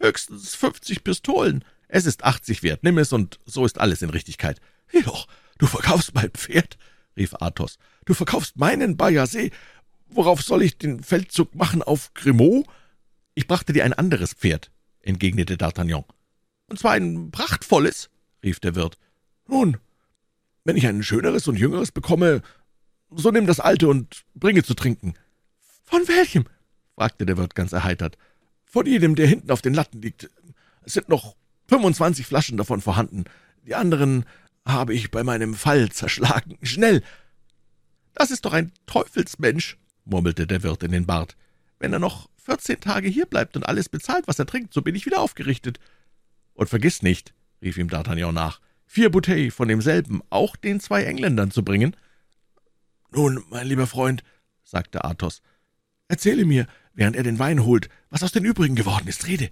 Höchstens 0.00 0.54
fünfzig 0.54 1.04
Pistolen. 1.04 1.64
Es 1.88 2.06
ist 2.06 2.24
achtzig 2.24 2.62
wert. 2.62 2.84
Nimm 2.84 2.98
es, 2.98 3.12
und 3.12 3.38
so 3.44 3.66
ist 3.66 3.78
alles 3.78 4.02
in 4.02 4.10
Richtigkeit. 4.10 4.60
Jedoch, 4.92 5.26
du 5.58 5.66
verkaufst 5.66 6.14
mein 6.14 6.30
Pferd, 6.30 6.78
rief 7.16 7.34
Athos. 7.34 7.78
Du 8.04 8.14
verkaufst 8.14 8.56
meinen 8.56 8.96
Bayasee. 8.96 9.50
Worauf 10.06 10.42
soll 10.42 10.62
ich 10.62 10.78
den 10.78 11.02
Feldzug 11.02 11.54
machen? 11.54 11.82
Auf 11.82 12.14
Grimaud? 12.14 12.66
Ich 13.34 13.46
brachte 13.46 13.72
dir 13.72 13.84
ein 13.84 13.92
anderes 13.92 14.34
Pferd, 14.34 14.70
entgegnete 15.02 15.56
D'Artagnan. 15.56 16.04
Und 16.66 16.78
zwar 16.78 16.92
ein 16.92 17.30
prachtvolles, 17.30 18.10
rief 18.42 18.60
der 18.60 18.74
Wirt. 18.74 18.98
Nun, 19.48 19.76
wenn 20.64 20.76
ich 20.76 20.86
ein 20.86 21.02
schöneres 21.02 21.48
und 21.48 21.56
jüngeres 21.56 21.90
bekomme, 21.90 22.42
so 23.10 23.30
nimm 23.30 23.46
das 23.46 23.60
alte 23.60 23.88
und 23.88 24.24
bringe 24.34 24.62
zu 24.62 24.74
trinken. 24.74 25.14
Von 25.84 26.06
welchem? 26.06 26.44
fragte 26.94 27.26
der 27.26 27.36
Wirt 27.36 27.54
ganz 27.54 27.72
erheitert. 27.72 28.18
Von 28.64 28.86
jedem, 28.86 29.14
der 29.16 29.26
hinten 29.26 29.50
auf 29.50 29.62
den 29.62 29.74
Latten 29.74 30.00
liegt. 30.00 30.30
Es 30.82 30.92
sind 30.92 31.08
noch 31.08 31.34
fünfundzwanzig 31.66 32.26
Flaschen 32.26 32.56
davon 32.56 32.80
vorhanden. 32.80 33.24
Die 33.66 33.74
anderen 33.74 34.24
habe 34.64 34.94
ich 34.94 35.10
bei 35.10 35.24
meinem 35.24 35.54
Fall 35.54 35.90
zerschlagen. 35.90 36.58
Schnell! 36.62 37.02
Das 38.14 38.30
ist 38.30 38.44
doch 38.44 38.52
ein 38.52 38.72
Teufelsmensch, 38.86 39.78
murmelte 40.04 40.46
der 40.46 40.62
Wirt 40.62 40.82
in 40.82 40.92
den 40.92 41.06
Bart. 41.06 41.36
Wenn 41.80 41.92
er 41.92 41.98
noch 41.98 42.28
vierzehn 42.36 42.80
Tage 42.80 43.08
hier 43.08 43.26
bleibt 43.26 43.56
und 43.56 43.66
alles 43.66 43.88
bezahlt, 43.88 44.28
was 44.28 44.38
er 44.38 44.46
trinkt, 44.46 44.72
so 44.72 44.82
bin 44.82 44.94
ich 44.94 45.06
wieder 45.06 45.20
aufgerichtet. 45.20 45.80
Und 46.54 46.68
vergiss 46.68 47.02
nicht, 47.02 47.34
rief 47.62 47.78
ihm 47.78 47.88
D'Artagnan 47.88 48.32
nach, 48.32 48.60
vier 48.86 49.10
Bouteilles 49.10 49.54
von 49.54 49.66
demselben 49.66 50.20
auch 50.30 50.56
den 50.56 50.78
zwei 50.78 51.04
Engländern 51.04 51.50
zu 51.50 51.64
bringen. 51.64 51.96
Nun, 53.10 53.42
mein 53.48 53.66
lieber 53.66 53.86
Freund, 53.86 54.22
sagte 54.62 55.04
Athos, 55.04 55.42
erzähle 56.06 56.44
mir, 56.44 56.66
während 56.92 57.16
er 57.16 57.22
den 57.22 57.38
Wein 57.38 57.64
holt, 57.64 57.88
was 58.10 58.22
aus 58.22 58.32
den 58.32 58.44
übrigen 58.44 58.76
geworden 58.76 59.08
ist. 59.08 59.26
Rede. 59.26 59.50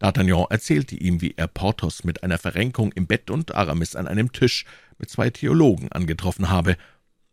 D'Artagnan 0.00 0.50
erzählte 0.50 0.96
ihm, 0.96 1.20
wie 1.20 1.34
er 1.36 1.46
Porthos 1.46 2.02
mit 2.02 2.24
einer 2.24 2.38
Verrenkung 2.38 2.90
im 2.92 3.06
Bett 3.06 3.30
und 3.30 3.54
Aramis 3.54 3.94
an 3.94 4.08
einem 4.08 4.32
Tisch 4.32 4.64
mit 4.98 5.08
zwei 5.08 5.30
Theologen 5.30 5.92
angetroffen 5.92 6.50
habe. 6.50 6.76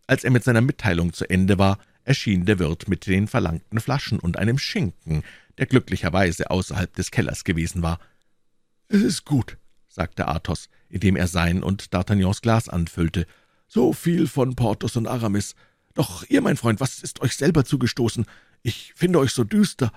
Als 0.06 0.24
er 0.24 0.32
mit 0.32 0.44
seiner 0.44 0.62
Mitteilung 0.62 1.12
zu 1.12 1.28
Ende 1.28 1.58
war, 1.58 1.80
erschien 2.04 2.46
der 2.46 2.60
Wirt 2.60 2.88
mit 2.88 3.06
den 3.08 3.28
verlangten 3.28 3.80
Flaschen 3.80 4.20
und 4.20 4.38
einem 4.38 4.58
Schinken, 4.58 5.24
der 5.58 5.66
glücklicherweise 5.66 6.50
außerhalb 6.50 6.94
des 6.96 7.12
Kellers 7.12 7.44
gewesen 7.44 7.84
war. 7.84 8.00
»Es 8.88 9.02
ist 9.02 9.26
gut«, 9.26 9.58
sagte 9.88 10.28
Athos, 10.28 10.70
indem 10.90 11.16
er 11.16 11.28
sein 11.28 11.64
und 11.64 11.94
D'Artagnans 11.94 12.42
Glas 12.42 12.70
anfüllte. 12.70 13.26
»So 13.68 13.94
viel 13.94 14.28
von 14.28 14.56
Porthos 14.56 14.96
und 14.96 15.08
Aramis. 15.08 15.56
Doch 15.94 16.24
ihr, 16.30 16.42
mein 16.42 16.58
Freund, 16.58 16.80
was 16.80 17.00
ist 17.04 17.22
euch 17.22 17.36
selber 17.36 17.66
zugestoßen? 17.66 18.26
Ich 18.64 18.94
finde 18.96 19.20
euch 19.20 19.32
so 19.32 19.44
düster.« 19.44 19.92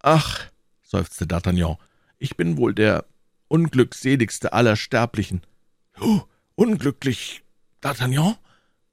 »Ach«, 0.00 0.50
seufzte 0.82 1.26
D'Artagnan, 1.26 1.78
»ich 2.18 2.36
bin 2.36 2.56
wohl 2.56 2.74
der 2.74 3.04
unglückseligste 3.48 4.52
aller 4.52 4.76
Sterblichen.« 4.76 5.42
»Du, 5.94 6.24
unglücklich, 6.54 7.42
D'Artagnan?« 7.82 8.36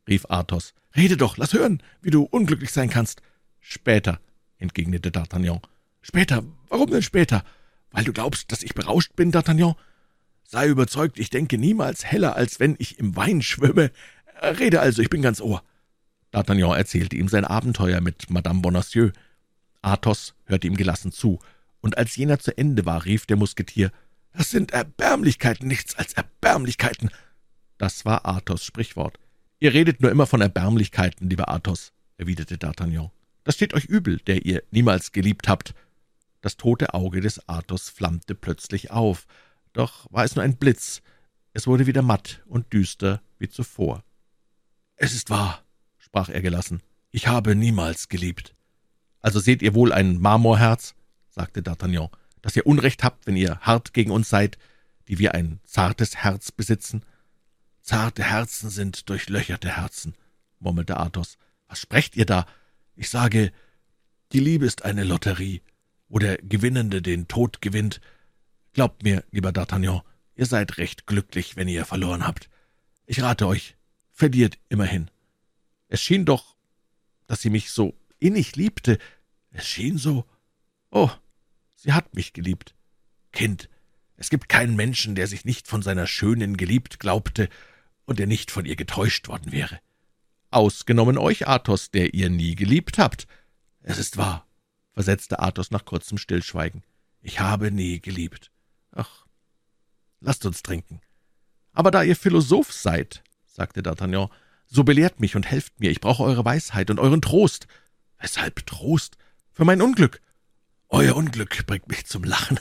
rief 0.08 0.26
Athos. 0.30 0.74
»Rede 0.96 1.18
doch, 1.18 1.38
lass 1.38 1.54
hören, 1.54 1.82
wie 2.02 2.10
du 2.10 2.24
unglücklich 2.24 2.72
sein 2.72 2.90
kannst.« 2.90 3.22
»Später«, 3.60 4.20
entgegnete 4.58 5.10
D'Artagnan. 5.10 5.62
»Später? 6.02 6.44
Warum 6.70 6.90
denn 6.90 7.02
später? 7.02 7.44
Weil 7.92 8.04
du 8.04 8.14
glaubst, 8.14 8.52
dass 8.52 8.64
ich 8.64 8.74
berauscht 8.74 9.16
bin, 9.16 9.32
D'Artagnan? 9.32 9.76
Sei 10.44 10.68
überzeugt, 10.68 11.20
ich 11.20 11.30
denke 11.30 11.58
niemals 11.58 12.04
heller, 12.06 12.36
als 12.36 12.60
wenn 12.60 12.76
ich 12.80 13.00
im 13.00 13.16
Wein 13.16 13.42
schwimme. 13.42 13.92
Rede 14.42 14.82
also, 14.82 15.02
ich 15.02 15.10
bin 15.10 15.22
ganz 15.22 15.40
Ohr.« 15.40 15.64
D'Artagnan 16.34 16.76
erzählte 16.76 17.16
ihm 17.16 17.28
sein 17.28 17.46
Abenteuer 17.46 18.02
mit 18.02 18.30
Madame 18.30 18.62
Bonacieux. 18.62 19.12
Athos 19.82 20.34
hörte 20.46 20.68
ihm 20.68 20.78
gelassen 20.78 21.12
zu, 21.12 21.40
und 21.82 21.98
als 21.98 22.16
jener 22.16 22.40
zu 22.40 22.58
Ende 22.58 22.86
war, 22.86 23.06
rief 23.06 23.26
der 23.26 23.38
Musketier, 23.38 23.92
»Das 24.34 24.50
sind 24.50 24.72
Erbärmlichkeiten, 24.72 25.68
nichts 25.68 25.96
als 25.96 26.14
Erbärmlichkeiten!« 26.14 27.10
Das 27.78 28.06
war 28.06 28.26
Athos' 28.26 28.64
Sprichwort. 28.64 29.20
»Ihr 29.62 29.76
redet 29.76 30.02
nur 30.02 30.10
immer 30.10 30.26
von 30.26 30.42
Erbärmlichkeiten, 30.42 31.30
lieber 31.30 31.48
Athos«, 31.48 31.94
erwiderte 32.18 32.58
D'Artagnan. 32.58 33.12
»Das 33.44 33.54
steht 33.54 33.76
euch 33.76 33.86
übel, 33.86 34.18
der 34.18 34.44
ihr 34.44 34.64
niemals 34.72 35.12
geliebt 35.12 35.48
habt.« 35.48 35.76
Das 36.42 36.58
tote 36.58 36.96
Auge 36.96 37.22
des 37.22 37.48
Athos 37.48 37.88
flammte 37.88 38.34
plötzlich 38.34 38.90
auf, 38.90 39.28
doch 39.74 40.12
war 40.12 40.24
es 40.24 40.36
nur 40.36 40.44
ein 40.44 40.58
Blitz. 40.58 41.04
Es 41.54 41.68
wurde 41.68 41.86
wieder 41.86 42.02
matt 42.02 42.42
und 42.48 42.74
düster 42.74 43.22
wie 43.38 43.50
zuvor. 43.50 44.04
»Es 44.96 45.14
ist 45.14 45.30
wahr«, 45.30 45.64
sprach 46.00 46.30
er 46.30 46.42
gelassen, 46.42 46.82
»ich 47.12 47.28
habe 47.28 47.56
niemals 47.56 48.10
geliebt.« 48.10 48.56
»Also 49.20 49.40
seht 49.40 49.62
ihr 49.62 49.76
wohl 49.76 49.94
ein 49.94 50.20
Marmorherz?« 50.20 50.96
sagte 51.30 51.62
D'Artagnan, 51.62 52.10
»dass 52.42 52.56
ihr 52.56 52.66
Unrecht 52.66 53.04
habt, 53.04 53.28
wenn 53.28 53.36
ihr 53.36 53.60
hart 53.60 53.94
gegen 53.94 54.10
uns 54.10 54.28
seid, 54.28 54.58
die 55.08 55.20
wir 55.20 55.36
ein 55.36 55.60
zartes 55.66 56.16
Herz 56.16 56.52
besitzen.« 56.52 57.06
»Zarte 57.82 58.24
Herzen 58.24 58.70
sind 58.70 59.10
durchlöcherte 59.10 59.76
Herzen«, 59.76 60.16
murmelte 60.60 60.98
Athos. 60.98 61.38
»Was 61.68 61.80
sprecht 61.80 62.16
ihr 62.16 62.26
da? 62.26 62.46
Ich 62.96 63.10
sage, 63.10 63.52
die 64.32 64.40
Liebe 64.40 64.66
ist 64.66 64.86
eine 64.86 65.04
Lotterie, 65.04 65.62
wo 66.08 66.20
der 66.20 66.38
Gewinnende 66.38 67.02
den 67.02 67.28
Tod 67.28 67.62
gewinnt. 67.62 68.00
Glaubt 68.74 69.04
mir, 69.04 69.24
lieber 69.32 69.50
D'Artagnan, 69.50 70.02
ihr 70.36 70.46
seid 70.46 70.78
recht 70.78 71.08
glücklich, 71.08 71.56
wenn 71.56 71.68
ihr 71.68 71.86
verloren 71.86 72.26
habt. 72.26 72.50
Ich 73.06 73.22
rate 73.22 73.48
euch, 73.48 73.76
verliert 74.12 74.58
immerhin. 74.70 75.10
Es 75.88 76.02
schien 76.02 76.26
doch, 76.26 76.56
dass 77.28 77.42
sie 77.42 77.50
mich 77.50 77.72
so 77.72 77.94
innig 78.20 78.56
liebte. 78.56 79.00
Es 79.52 79.68
schien 79.68 79.98
so. 79.98 80.26
Oh, 80.92 81.10
sie 81.76 81.94
hat 81.94 82.14
mich 82.14 82.34
geliebt. 82.34 82.76
Kind, 83.32 83.70
es 84.16 84.30
gibt 84.30 84.50
keinen 84.50 84.76
Menschen, 84.76 85.16
der 85.16 85.28
sich 85.28 85.46
nicht 85.46 85.68
von 85.68 85.82
seiner 85.82 86.08
Schönen 86.08 86.56
geliebt 86.56 87.00
glaubte 87.00 87.50
und 88.06 88.20
der 88.20 88.28
nicht 88.28 88.52
von 88.52 88.66
ihr 88.66 88.76
getäuscht 88.76 89.28
worden 89.28 89.52
wäre. 89.52 89.80
Ausgenommen 90.50 91.18
euch, 91.18 91.48
Athos, 91.48 91.92
der 91.92 92.14
ihr 92.14 92.30
nie 92.30 92.56
geliebt 92.56 92.98
habt. 92.98 93.28
Es 93.82 93.98
ist 93.98 94.18
wahr, 94.18 94.46
versetzte 94.94 95.40
Athos 95.40 95.72
nach 95.72 95.86
kurzem 95.86 96.18
Stillschweigen. 96.18 96.84
Ich 97.22 97.40
habe 97.40 97.72
nie 97.72 98.02
geliebt. 98.02 98.52
Ach, 98.92 99.26
lasst 100.20 100.46
uns 100.46 100.64
trinken. 100.64 101.02
Aber 101.74 101.92
da 101.92 102.04
ihr 102.04 102.16
Philosoph 102.16 102.74
seid, 102.74 103.24
sagte 103.46 103.82
D'Artagnan, 103.82 104.30
so 104.68 104.84
belehrt 104.84 105.20
mich 105.20 105.36
und 105.36 105.46
helft 105.46 105.80
mir, 105.80 105.92
ich 105.92 106.02
brauche 106.02 106.24
eure 106.24 106.46
Weisheit 106.46 106.90
und 106.90 107.00
euren 107.00 107.22
Trost. 107.22 107.68
Weshalb 108.20 108.66
Trost? 108.66 109.18
Für 109.54 109.66
mein 109.66 109.82
Unglück. 109.82 110.22
Euer 110.90 111.16
Unglück 111.16 111.66
bringt 111.68 111.88
mich 111.88 112.06
zum 112.06 112.24
Lachen, 112.24 112.60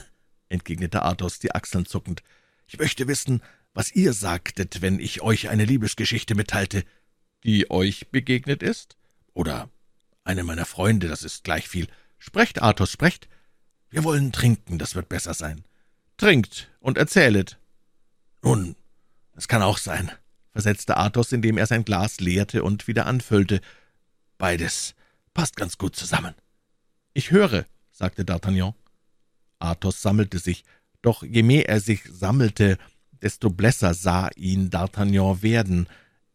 entgegnete 0.49 1.03
Athos, 1.03 1.39
die 1.39 1.53
Achseln 1.53 1.85
zuckend. 1.85 2.23
Ich 2.67 2.77
möchte 2.79 3.07
wissen, 3.07 3.41
was 3.73 3.91
ihr 3.91 4.13
sagtet, 4.13 4.81
wenn 4.81 4.99
ich 4.99 5.21
euch 5.21 5.49
eine 5.49 5.65
Liebesgeschichte 5.65 6.35
mitteilte. 6.35 6.83
Die 7.43 7.71
euch 7.71 8.09
begegnet 8.09 8.61
ist? 8.61 8.97
Oder 9.33 9.69
eine 10.23 10.43
meiner 10.43 10.65
Freunde, 10.65 11.07
das 11.07 11.23
ist 11.23 11.43
gleich 11.43 11.67
viel. 11.67 11.87
Sprecht, 12.19 12.61
Athos, 12.61 12.91
sprecht. 12.91 13.27
Wir 13.89 14.03
wollen 14.03 14.31
trinken, 14.31 14.77
das 14.77 14.95
wird 14.95 15.09
besser 15.09 15.33
sein. 15.33 15.63
Trinkt 16.17 16.69
und 16.79 16.97
erzählet. 16.97 17.57
Nun, 18.43 18.75
es 19.35 19.47
kann 19.47 19.61
auch 19.61 19.77
sein, 19.77 20.11
versetzte 20.51 20.97
Athos, 20.97 21.31
indem 21.31 21.57
er 21.57 21.65
sein 21.65 21.83
Glas 21.83 22.19
leerte 22.19 22.63
und 22.63 22.87
wieder 22.87 23.05
anfüllte. 23.05 23.61
Beides 24.37 24.95
passt 25.33 25.55
ganz 25.55 25.77
gut 25.77 25.95
zusammen. 25.95 26.35
Ich 27.13 27.31
höre, 27.31 27.65
sagte 27.91 28.23
D'Artagnan. 28.23 28.73
Athos 29.59 30.01
sammelte 30.01 30.39
sich, 30.39 30.63
doch 31.01 31.23
je 31.23 31.43
mehr 31.43 31.69
er 31.69 31.79
sich 31.79 32.03
sammelte, 32.05 32.77
desto 33.21 33.49
blässer 33.49 33.93
sah 33.93 34.29
ihn 34.35 34.69
D'Artagnan 34.69 35.41
werden. 35.41 35.87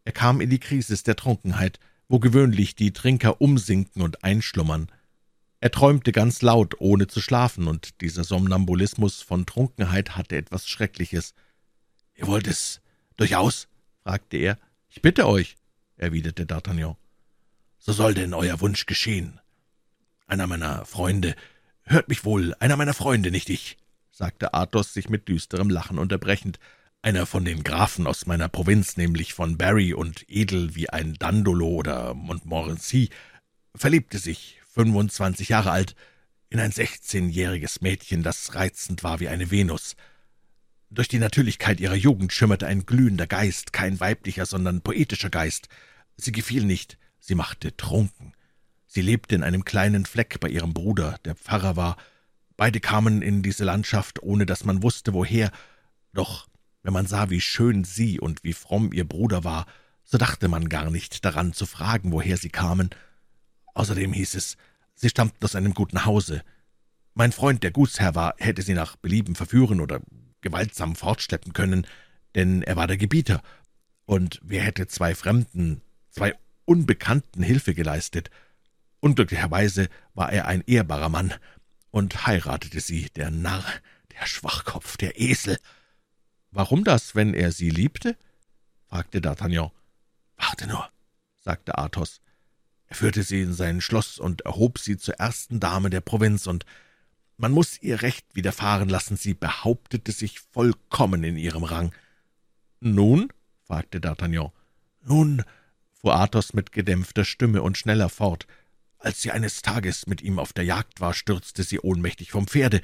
Er 0.05 0.12
kam 0.12 0.40
in 0.40 0.51
die 0.51 0.61
Krisis 0.61 1.03
der 1.03 1.16
Trunkenheit, 1.16 1.79
wo 2.09 2.18
gewöhnlich 2.18 2.75
die 2.75 2.92
Trinker 2.92 3.40
umsinken 3.40 4.03
und 4.03 4.22
einschlummern. 4.25 4.88
Er 5.61 5.70
träumte 5.70 6.12
ganz 6.12 6.42
laut, 6.42 6.75
ohne 6.79 7.07
zu 7.07 7.20
schlafen, 7.20 7.66
und 7.66 8.01
dieser 8.01 8.25
Somnambulismus 8.25 9.22
von 9.22 9.46
Trunkenheit 9.46 10.16
hatte 10.16 10.37
etwas 10.37 10.68
Schreckliches. 10.68 11.35
»Ihr 12.14 12.27
wollt 12.27 12.46
es 12.46 12.81
durchaus?« 13.16 13.68
fragte 14.03 14.37
er. 14.37 14.59
»Ich 14.88 15.03
bitte 15.03 15.27
euch«, 15.27 15.57
erwiderte 15.96 16.44
D'Artagnan. 16.44 16.96
»So 17.79 17.92
soll 17.92 18.14
denn 18.14 18.35
euer 18.35 18.61
Wunsch 18.61 18.87
geschehen. 18.87 19.40
Einer 20.27 20.46
meiner 20.46 20.85
Freunde, 20.85 21.35
hört 21.83 22.09
mich 22.09 22.25
wohl, 22.25 22.55
einer 22.61 22.77
meiner 22.77 22.94
Freunde, 22.94 23.31
nicht 23.31 23.49
ich«, 23.49 23.77
sagte 24.16 24.55
Athos, 24.55 24.94
sich 24.94 25.11
mit 25.11 25.29
düsterem 25.29 25.68
Lachen 25.68 25.98
unterbrechend, 25.98 26.59
einer 27.02 27.26
von 27.26 27.44
den 27.44 27.62
Grafen 27.62 28.07
aus 28.07 28.24
meiner 28.24 28.48
Provinz, 28.48 28.96
nämlich 28.96 29.35
von 29.35 29.59
Barry 29.59 29.92
und 29.92 30.24
edel 30.26 30.74
wie 30.74 30.88
ein 30.88 31.14
Dandolo 31.14 31.68
oder 31.68 32.14
Montmorency, 32.14 33.11
verliebte 33.74 34.16
sich, 34.16 34.59
fünfundzwanzig 34.72 35.50
Jahre 35.50 35.70
alt, 35.70 35.94
in 36.48 36.61
ein 36.61 36.72
sechzehnjähriges 36.72 37.83
Mädchen, 37.83 38.22
das 38.22 38.55
reizend 38.55 39.05
war 39.05 39.20
wie 39.20 39.29
eine 39.29 39.50
Venus. 39.50 39.96
Durch 40.88 41.09
die 41.09 41.18
Natürlichkeit 41.18 41.79
ihrer 41.79 41.94
Jugend 41.94 42.33
schimmerte 42.33 42.66
ein 42.66 42.87
glühender 42.87 43.26
Geist, 43.26 43.74
kein 43.74 44.00
weiblicher, 44.00 44.46
sondern 44.46 44.81
poetischer 44.81 45.31
Geist. 45.31 45.68
Sie 46.16 46.33
gefiel 46.33 46.64
nicht, 46.64 46.96
sie 47.18 47.35
machte 47.35 47.76
trunken. 47.76 48.33
Sie 48.87 49.02
lebte 49.02 49.35
in 49.35 49.42
einem 49.42 49.66
kleinen 49.66 50.07
Fleck 50.07 50.40
bei 50.40 50.48
ihrem 50.48 50.72
Bruder, 50.72 51.18
der 51.26 51.35
Pfarrer 51.35 51.76
war. 51.76 51.98
Beide 52.57 52.81
kamen 52.81 53.23
in 53.23 53.42
diese 53.42 53.64
Landschaft, 53.64 54.23
ohne 54.23 54.47
dass 54.47 54.64
man 54.64 54.83
wusste, 54.83 55.12
woher, 55.12 55.51
doch 56.12 56.49
wenn 56.83 56.92
man 56.92 57.07
sah, 57.07 57.31
wie 57.31 57.40
schön 57.40 57.85
sie 57.85 58.21
und 58.21 58.45
wie 58.45 58.53
fromm 58.53 58.92
ihr 58.92 59.07
Bruder 59.07 59.45
war, 59.45 59.66
so 60.05 60.19
dachte 60.19 60.49
man 60.49 60.69
gar 60.69 60.90
nicht 60.90 61.25
daran 61.25 61.53
zu 61.53 61.66
fragen, 61.66 62.12
woher 62.12 62.37
sie 62.37 62.49
kamen. 62.49 62.90
Außerdem 63.75 64.12
hieß 64.12 64.37
es, 64.37 64.57
sie 64.95 65.11
stammten 65.11 65.45
aus 65.45 65.57
einem 65.57 65.75
guten 65.75 66.05
Hause. 66.05 66.42
Mein 67.12 67.33
Freund, 67.33 67.62
der 67.62 67.73
Gutsherr 67.73 68.14
war, 68.14 68.35
hätte 68.38 68.62
sie 68.62 68.75
nach 68.75 68.97
Belieben 68.97 69.35
verführen 69.35 69.81
oder 69.81 70.01
gewaltsam 70.40 70.97
fortschleppen 70.97 71.53
können, 71.53 71.87
denn 72.35 72.62
er 72.62 72.77
war 72.77 72.87
der 72.87 72.97
Gebieter, 72.97 73.42
und 74.05 74.40
wer 74.45 74.62
hätte 74.62 74.87
zwei 74.87 75.14
Fremden, 75.14 75.83
zwei 76.11 76.35
Unbekannten 76.64 77.42
Hilfe 77.42 77.75
geleistet? 77.75 78.31
Unglücklicherweise 79.01 79.88
war 80.14 80.33
er 80.33 80.47
ein 80.47 80.62
ehrbarer 80.66 81.09
Mann 81.09 81.35
und 81.96 82.26
heiratete 82.26 82.80
sie, 82.80 83.09
der 83.16 83.30
Narr, 83.30 83.64
der 84.12 84.26
Schwachkopf, 84.26 84.98
der 84.98 85.18
Esel. 85.18 85.56
»Warum 86.50 86.85
das, 86.85 87.14
wenn 87.14 87.32
er 87.32 87.52
sie 87.52 87.70
liebte?« 87.70 88.18
fragte 88.87 89.20
D'Artagnan. 89.20 89.70
»Warte 90.37 90.66
nur«, 90.66 90.90
sagte 91.38 91.78
Athos. 91.78 92.20
Er 92.88 92.96
führte 92.96 93.22
sie 93.22 93.40
in 93.40 93.54
sein 93.54 93.80
Schloss 93.80 94.18
und 94.18 94.42
erhob 94.42 94.78
sie 94.78 94.98
zur 94.98 95.14
ersten 95.14 95.59
Dame 95.59 95.88
der 95.88 96.02
Provinz, 96.02 96.46
und 96.46 96.66
man 97.38 97.52
muss 97.52 97.80
ihr 97.80 98.02
Recht 98.02 98.26
widerfahren 98.35 98.90
lassen, 98.90 99.16
sie 99.16 99.32
behauptete 99.32 100.12
sich 100.12 100.40
vollkommen 100.40 101.24
in 101.24 101.38
ihrem 101.38 101.64
Rang. 101.64 101.94
»Nun?« 102.78 103.32
fragte 103.64 104.00
D'Artagnan. 104.00 104.50
»Nun«, 105.02 105.44
fuhr 105.94 106.14
Athos 106.14 106.52
mit 106.52 106.72
gedämpfter 106.72 107.24
Stimme 107.24 107.62
und 107.62 107.78
schneller 107.78 108.11
fort, 108.11 108.46
»als 108.98 109.22
sie 109.22 109.30
eines 109.30 109.62
Tages 109.62 110.06
mit 110.06 110.22
ihm 110.22 110.38
auf 110.38 110.52
der 110.52 110.64
Jagd 110.64 111.00
war, 111.00 111.14
stürzte 111.14 111.62
sie 111.62 111.80
ohnmächtig 111.80 112.30
vom 112.30 112.46
Pferde. 112.46 112.80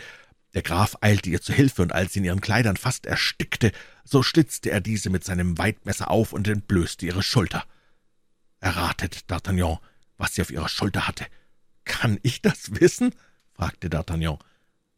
Der 0.55 0.62
Graf 0.62 0.96
eilte 1.01 1.31
ihr 1.31 1.40
zu 1.40 1.53
Hilfe, 1.53 1.83
und 1.83 1.92
als 1.92 2.12
sie 2.12 2.18
in 2.18 2.27
ihren 2.27 2.40
Kleidern 2.40 2.77
fast 2.77 3.07
erstickte, 3.07 3.72
so 4.05 4.22
schlitzte 4.22 4.70
er 4.70 4.81
diese 4.81 5.09
mit 5.09 5.25
seinem 5.25 5.57
Weidmesser 5.57 6.11
auf 6.11 6.33
und 6.33 6.46
entblößte 6.46 7.07
ihre 7.07 7.22
Schulter. 7.22 7.64
Erratet, 8.61 9.25
D'Artagnan, 9.29 9.79
was 10.18 10.35
sie 10.35 10.42
auf 10.42 10.51
ihrer 10.51 10.68
Schulter 10.68 11.09
hatte. 11.09 11.27
»Kann 11.85 12.20
ich 12.22 12.42
das 12.42 12.81
wissen?« 12.81 13.14
fragte 13.55 13.88
D'Artagnan. 13.88 14.38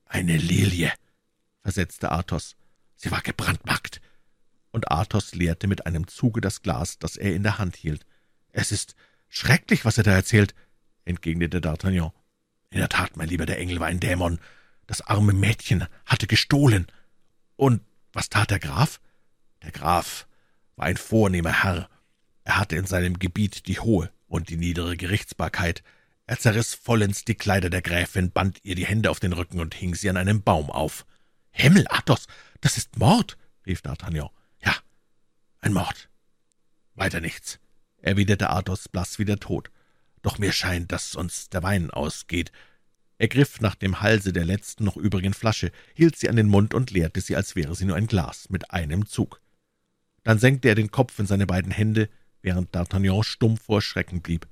»Eine 0.04 0.36
Lilie«, 0.36 0.92
versetzte 1.62 2.10
Athos. 2.10 2.56
»Sie 2.96 3.10
war 3.10 3.22
gebrandmarkt.« 3.22 4.00
Und 4.70 4.90
Athos 4.90 5.34
leerte 5.34 5.66
mit 5.66 5.86
einem 5.86 6.08
Zuge 6.08 6.40
das 6.40 6.62
Glas, 6.62 6.98
das 6.98 7.16
er 7.16 7.34
in 7.34 7.42
der 7.42 7.58
Hand 7.58 7.76
hielt. 7.76 8.04
»Es 8.50 8.72
ist 8.72 8.96
schrecklich, 9.28 9.84
was 9.84 9.98
er 9.98 10.04
da 10.04 10.12
erzählt«, 10.12 10.54
entgegnete 11.04 11.60
D'Artagnan. 11.60 12.12
»In 12.70 12.78
der 12.78 12.88
Tat, 12.88 13.16
mein 13.16 13.28
Lieber, 13.28 13.46
der 13.46 13.58
Engel 13.58 13.80
war 13.80 13.86
ein 13.86 14.00
Dämon. 14.00 14.40
Das 14.86 15.00
arme 15.00 15.32
Mädchen 15.32 15.86
hatte 16.06 16.26
gestohlen. 16.26 16.86
Und 17.56 17.82
was 18.12 18.28
tat 18.28 18.50
der 18.50 18.58
Graf? 18.58 19.00
Der 19.62 19.70
Graf 19.70 20.26
war 20.76 20.86
ein 20.86 20.96
vornehmer 20.96 21.62
Herr. 21.62 21.88
Er 22.44 22.58
hatte 22.58 22.76
in 22.76 22.86
seinem 22.86 23.18
Gebiet 23.18 23.66
die 23.66 23.80
hohe 23.80 24.10
und 24.26 24.48
die 24.48 24.56
niedere 24.56 24.96
Gerichtsbarkeit. 24.96 25.82
Er 26.26 26.38
zerriss 26.38 26.74
vollends 26.74 27.24
die 27.24 27.34
Kleider 27.34 27.70
der 27.70 27.82
Gräfin, 27.82 28.30
band 28.30 28.60
ihr 28.64 28.74
die 28.74 28.86
Hände 28.86 29.10
auf 29.10 29.20
den 29.20 29.32
Rücken 29.32 29.60
und 29.60 29.74
hing 29.74 29.94
sie 29.94 30.10
an 30.10 30.16
einem 30.16 30.42
Baum 30.42 30.70
auf. 30.70 31.06
»Himmel, 31.50 31.86
Athos, 31.88 32.26
das 32.60 32.76
ist 32.76 32.98
Mord!« 32.98 33.38
rief 33.66 33.80
D'Artagnan. 33.80 34.30
»Ja, 34.58 34.74
ein 35.60 35.72
Mord. 35.72 36.08
Weiter 36.94 37.20
nichts«, 37.20 37.60
erwiderte 37.98 38.50
Athos, 38.50 38.88
blass 38.88 39.18
wie 39.18 39.24
der 39.24 39.38
Tod. 39.38 39.70
»Doch 40.24 40.38
mir 40.38 40.52
scheint, 40.52 40.90
dass 40.90 41.16
uns 41.16 41.50
der 41.50 41.62
Wein 41.62 41.90
ausgeht. 41.90 42.50
Er 43.18 43.28
griff 43.28 43.60
nach 43.60 43.74
dem 43.74 44.00
Halse 44.00 44.32
der 44.32 44.46
letzten 44.46 44.84
noch 44.84 44.96
übrigen 44.96 45.34
Flasche, 45.34 45.70
hielt 45.92 46.16
sie 46.16 46.30
an 46.30 46.36
den 46.36 46.48
Mund 46.48 46.72
und 46.72 46.90
leerte 46.90 47.20
sie, 47.20 47.36
als 47.36 47.54
wäre 47.56 47.74
sie 47.74 47.84
nur 47.84 47.96
ein 47.96 48.06
Glas, 48.06 48.48
mit 48.48 48.70
einem 48.70 49.06
Zug. 49.06 49.42
Dann 50.22 50.38
senkte 50.38 50.68
er 50.68 50.76
den 50.76 50.90
Kopf 50.90 51.18
in 51.18 51.26
seine 51.26 51.46
beiden 51.46 51.70
Hände, 51.70 52.08
während 52.40 52.74
D'Artagnan 52.74 53.22
stumm 53.22 53.58
vor 53.58 53.82
Schrecken 53.82 54.22
blieb. 54.22 54.48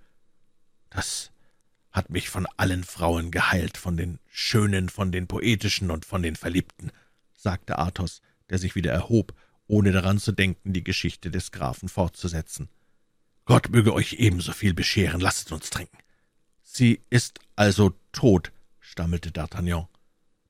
»Das 0.90 1.32
hat 1.90 2.10
mich 2.10 2.28
von 2.28 2.46
allen 2.58 2.84
Frauen 2.84 3.30
geheilt, 3.30 3.78
von 3.78 3.96
den 3.96 4.18
Schönen, 4.28 4.90
von 4.90 5.10
den 5.10 5.26
Poetischen 5.26 5.90
und 5.90 6.04
von 6.04 6.22
den 6.22 6.36
Verliebten«, 6.36 6.92
sagte 7.34 7.78
Athos, 7.78 8.20
der 8.50 8.58
sich 8.58 8.74
wieder 8.74 8.92
erhob, 8.92 9.34
ohne 9.66 9.90
daran 9.90 10.18
zu 10.18 10.32
denken, 10.32 10.74
die 10.74 10.84
Geschichte 10.84 11.30
des 11.30 11.50
Grafen 11.50 11.88
fortzusetzen. 11.88 12.68
»Gott 13.44 13.70
möge 13.70 13.92
euch 13.92 14.14
ebenso 14.14 14.52
viel 14.52 14.74
bescheren, 14.74 15.20
lasset 15.20 15.52
uns 15.52 15.70
trinken.« 15.70 15.98
»Sie 16.62 17.02
ist 17.10 17.40
also 17.56 17.94
tot«, 18.12 18.52
stammelte 18.80 19.30
D'Artagnan. 19.30 19.88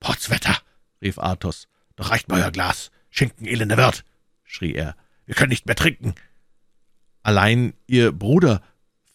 Potzwetter, 0.00 0.58
rief 1.00 1.18
Athos. 1.18 1.68
Doch 1.96 2.10
reicht 2.10 2.28
mir 2.28 2.36
euer 2.36 2.50
Glas. 2.50 2.90
Schinken, 3.10 3.46
elender 3.46 3.76
Wirt, 3.76 4.04
schrie 4.44 4.74
er. 4.74 4.96
Wir 5.26 5.34
können 5.34 5.50
nicht 5.50 5.66
mehr 5.66 5.76
trinken. 5.76 6.14
Allein 7.22 7.74
Ihr 7.86 8.12
Bruder? 8.12 8.62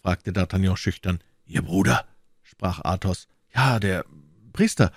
fragte 0.01 0.31
D'Artagnan 0.31 0.77
schüchtern. 0.77 1.19
Ihr 1.45 1.61
Bruder? 1.61 2.07
sprach 2.43 2.83
Athos. 2.83 3.27
Ja, 3.53 3.79
der 3.79 4.05
Priester. 4.53 4.91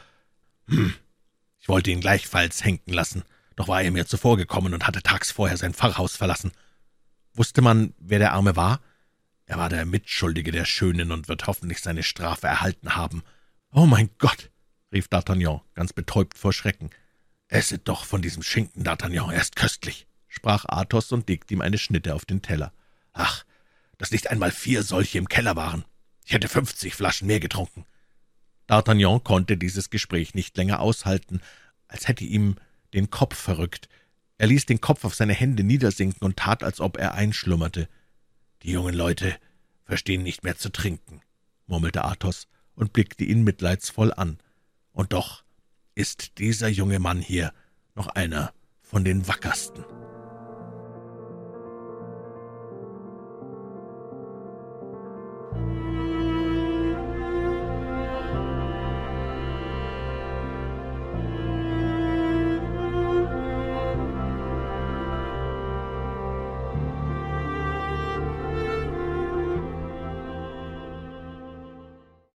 Hm. 0.69 0.95
Ich 1.59 1.69
wollte 1.69 1.91
ihn 1.91 2.01
gleichfalls 2.01 2.65
henken 2.65 2.93
lassen, 2.93 3.25
doch 3.57 3.69
war 3.69 3.83
er 3.83 3.91
mir 3.91 4.07
zuvor 4.07 4.37
gekommen 4.37 4.73
und 4.73 4.87
hatte 4.87 5.03
tags 5.03 5.31
vorher 5.31 5.57
sein 5.57 5.75
Pfarrhaus 5.75 6.17
verlassen. 6.17 6.53
Wusste 7.35 7.63
man, 7.63 7.95
wer 7.99 8.19
der 8.19 8.33
Arme 8.33 8.57
war? 8.57 8.81
Er 9.47 9.59
war 9.59 9.69
der 9.69 9.85
Mitschuldige 9.87 10.53
der 10.53 10.65
Schönen 10.65 11.11
und 11.13 11.29
wird 11.29 11.47
hoffentlich 11.47 11.81
seine 11.81 12.03
Strafe 12.03 12.47
erhalten 12.47 12.95
haben. 12.95 13.23
Oh 13.73 13.87
mein 13.87 14.11
Gott, 14.19 14.51
rief 14.93 15.07
D'Artagnan, 15.07 15.61
ganz 15.75 15.93
betäubt 15.93 16.39
vor 16.39 16.53
Schrecken. 16.53 16.91
Esset 17.49 17.89
doch 17.89 18.05
von 18.05 18.23
diesem 18.23 18.43
Schinken, 18.43 18.85
D'Artagnan, 18.85 19.33
er 19.33 19.41
ist 19.41 19.57
köstlich, 19.57 20.07
sprach 20.29 20.65
Athos 20.69 21.11
und 21.13 21.29
legte 21.29 21.55
ihm 21.55 21.61
eine 21.61 21.79
Schnitte 21.79 22.15
auf 22.15 22.25
den 22.25 22.43
Teller. 22.43 22.73
Ach, 23.13 23.45
dass 23.99 24.13
nicht 24.13 24.31
einmal 24.31 24.51
vier 24.53 24.83
solche 24.83 25.19
im 25.19 25.29
Keller 25.29 25.57
waren. 25.57 25.85
Ich 26.25 26.33
hätte 26.33 26.49
fünfzig 26.49 26.95
Flaschen 26.95 27.27
mehr 27.27 27.41
getrunken. 27.41 27.87
D'Artagnan 28.69 29.23
konnte 29.25 29.57
dieses 29.57 29.91
Gespräch 29.91 30.35
nicht 30.35 30.57
länger 30.57 30.81
aushalten, 30.81 31.41
als 31.89 32.07
hätte 32.07 32.25
ihm 32.25 32.57
den 32.95 33.11
Kopf 33.11 33.37
verrückt. 33.37 33.89
Er 34.41 34.47
ließ 34.47 34.65
den 34.65 34.81
Kopf 34.81 35.05
auf 35.05 35.15
seine 35.15 35.35
Hände 35.35 35.65
niedersinken 35.65 36.25
und 36.25 36.39
tat, 36.39 36.63
als 36.65 36.81
ob 36.81 36.97
er 36.97 37.13
einschlummerte. 37.13 37.91
Die 38.63 38.71
jungen 38.71 38.95
Leute 38.95 39.37
verstehen 39.85 40.23
nicht 40.23 40.45
mehr 40.45 40.57
zu 40.57 40.73
trinken, 40.73 41.21
murmelte 41.67 42.07
Athos 42.07 42.49
und 42.75 42.95
blickte 42.95 43.23
ihn 43.23 43.45
mitleidsvoll 43.45 44.15
an. 44.15 44.39
Und 44.93 45.13
doch 45.13 45.45
ist 45.95 46.39
dieser 46.39 46.69
junge 46.69 47.01
Mann 47.01 47.19
hier 47.19 47.53
noch 47.95 48.07
einer 48.07 48.55
von 48.81 49.05
den 49.05 49.29
wackersten. 49.29 49.85